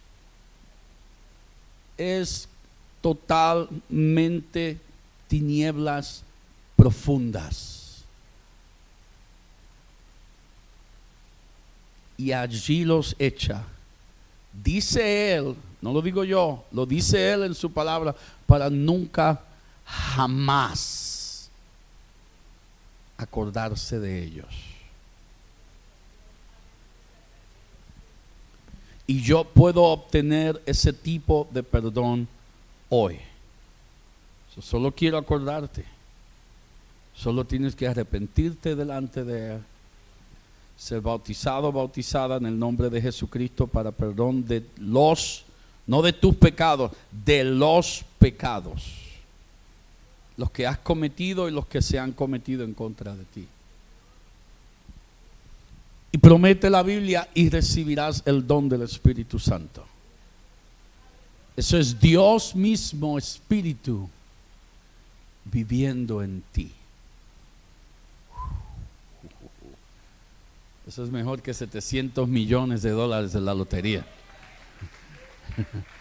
Es 1.96 2.48
totalmente 3.00 4.78
tinieblas 5.26 6.22
profundas. 6.76 8.04
Y 12.16 12.32
allí 12.32 12.84
los 12.84 13.14
echa. 13.18 13.64
Dice 14.52 15.34
él, 15.34 15.54
no 15.80 15.92
lo 15.92 16.02
digo 16.02 16.24
yo, 16.24 16.64
lo 16.72 16.84
dice 16.84 17.32
él 17.32 17.44
en 17.44 17.54
su 17.54 17.70
palabra, 17.70 18.14
para 18.46 18.68
nunca 18.68 19.40
jamás 19.84 21.48
acordarse 23.16 23.98
de 23.98 24.22
ellos. 24.22 24.67
Y 29.10 29.22
yo 29.22 29.42
puedo 29.42 29.84
obtener 29.84 30.60
ese 30.66 30.92
tipo 30.92 31.48
de 31.50 31.62
perdón 31.62 32.28
hoy. 32.90 33.18
solo 34.60 34.92
quiero 34.92 35.16
acordarte. 35.16 35.82
Solo 37.16 37.44
tienes 37.46 37.74
que 37.74 37.88
arrepentirte 37.88 38.76
delante 38.76 39.24
de 39.24 39.54
Él, 39.54 39.62
ser 40.76 41.00
bautizado, 41.00 41.72
bautizada 41.72 42.36
en 42.36 42.46
el 42.46 42.58
nombre 42.58 42.90
de 42.90 43.00
Jesucristo 43.00 43.66
para 43.66 43.92
perdón 43.92 44.46
de 44.46 44.62
los, 44.76 45.42
no 45.86 46.02
de 46.02 46.12
tus 46.12 46.36
pecados, 46.36 46.92
de 47.10 47.44
los 47.44 48.04
pecados. 48.18 48.92
Los 50.36 50.50
que 50.50 50.66
has 50.66 50.78
cometido 50.78 51.48
y 51.48 51.52
los 51.52 51.66
que 51.66 51.80
se 51.80 51.98
han 51.98 52.12
cometido 52.12 52.62
en 52.62 52.74
contra 52.74 53.16
de 53.16 53.24
ti. 53.24 53.48
Y 56.10 56.18
promete 56.18 56.70
la 56.70 56.82
Biblia 56.82 57.28
y 57.34 57.50
recibirás 57.50 58.22
el 58.24 58.46
don 58.46 58.68
del 58.68 58.82
Espíritu 58.82 59.38
Santo. 59.38 59.84
Eso 61.56 61.76
es 61.76 61.98
Dios 61.98 62.54
mismo, 62.54 63.18
Espíritu, 63.18 64.08
viviendo 65.44 66.22
en 66.22 66.42
ti. 66.52 66.70
Eso 70.86 71.04
es 71.04 71.10
mejor 71.10 71.42
que 71.42 71.52
700 71.52 72.26
millones 72.26 72.80
de 72.82 72.90
dólares 72.90 73.32
de 73.32 73.40
la 73.40 73.54
lotería. 73.54 74.06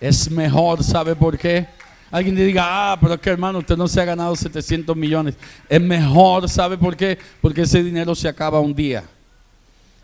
Es 0.00 0.30
mejor, 0.30 0.84
¿sabe 0.84 1.16
por 1.16 1.38
qué? 1.38 1.66
Alguien 2.14 2.36
diga, 2.36 2.62
ah, 2.64 2.96
pero 3.00 3.14
es 3.14 3.20
que 3.20 3.28
hermano, 3.28 3.58
usted 3.58 3.76
no 3.76 3.88
se 3.88 4.00
ha 4.00 4.04
ganado 4.04 4.36
700 4.36 4.96
millones. 4.96 5.34
Es 5.68 5.80
mejor, 5.80 6.48
¿sabe 6.48 6.78
por 6.78 6.96
qué? 6.96 7.18
Porque 7.40 7.62
ese 7.62 7.82
dinero 7.82 8.14
se 8.14 8.28
acaba 8.28 8.60
un 8.60 8.72
día. 8.72 9.02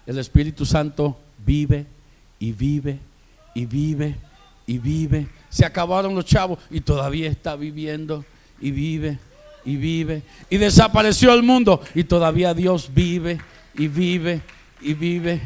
El 0.05 0.19
Espíritu 0.19 0.67
Santo 0.67 1.17
vive 1.47 1.87
y 2.41 2.51
vive 2.51 2.99
y 3.55 3.65
vive 3.65 4.17
y 4.67 4.79
vive. 4.79 5.29
Se 5.51 5.65
acabaron 5.65 6.17
los 6.17 6.25
chavos 6.25 6.59
y 6.69 6.81
todavía 6.81 7.31
está 7.31 7.55
viviendo 7.55 8.25
y 8.61 8.73
vive 8.73 9.21
y 9.65 9.77
vive. 9.77 10.25
Y 10.51 10.57
desapareció 10.57 11.33
el 11.33 11.45
mundo 11.45 11.81
y 11.95 12.03
todavía 12.03 12.55
Dios 12.55 12.91
vive 12.93 13.39
y 13.73 13.87
vive 13.87 14.41
y 14.81 14.95
vive. 14.95 15.41